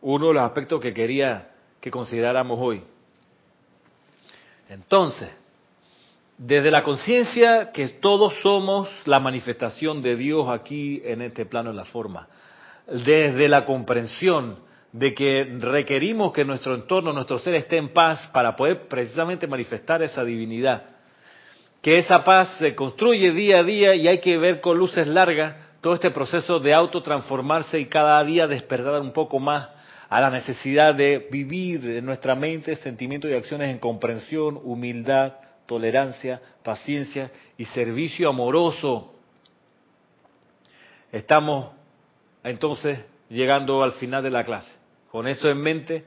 [0.00, 2.82] uno de los aspectos que quería que consideráramos hoy.
[4.70, 5.28] Entonces,
[6.38, 11.76] desde la conciencia que todos somos la manifestación de Dios aquí en este plano de
[11.76, 12.28] la forma,
[12.86, 14.60] desde la comprensión
[14.92, 20.02] de que requerimos que nuestro entorno, nuestro ser esté en paz para poder precisamente manifestar
[20.02, 20.97] esa divinidad,
[21.82, 25.54] que esa paz se construye día a día y hay que ver con luces largas
[25.80, 29.68] todo este proceso de autotransformarse y cada día despertar un poco más
[30.08, 35.34] a la necesidad de vivir en nuestra mente sentimientos y acciones en comprensión, humildad,
[35.66, 39.14] tolerancia, paciencia y servicio amoroso.
[41.12, 41.72] Estamos
[42.42, 44.70] entonces llegando al final de la clase.
[45.10, 46.04] Con eso en mente,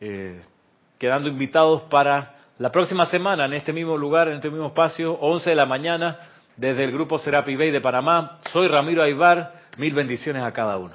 [0.00, 0.40] eh,
[0.98, 5.50] quedando invitados para la próxima semana en este mismo lugar, en este mismo espacio, 11
[5.50, 6.18] de la mañana,
[6.56, 8.38] desde el grupo Serapi Bay de Panamá.
[8.52, 10.94] Soy Ramiro Aybar, mil bendiciones a cada uno.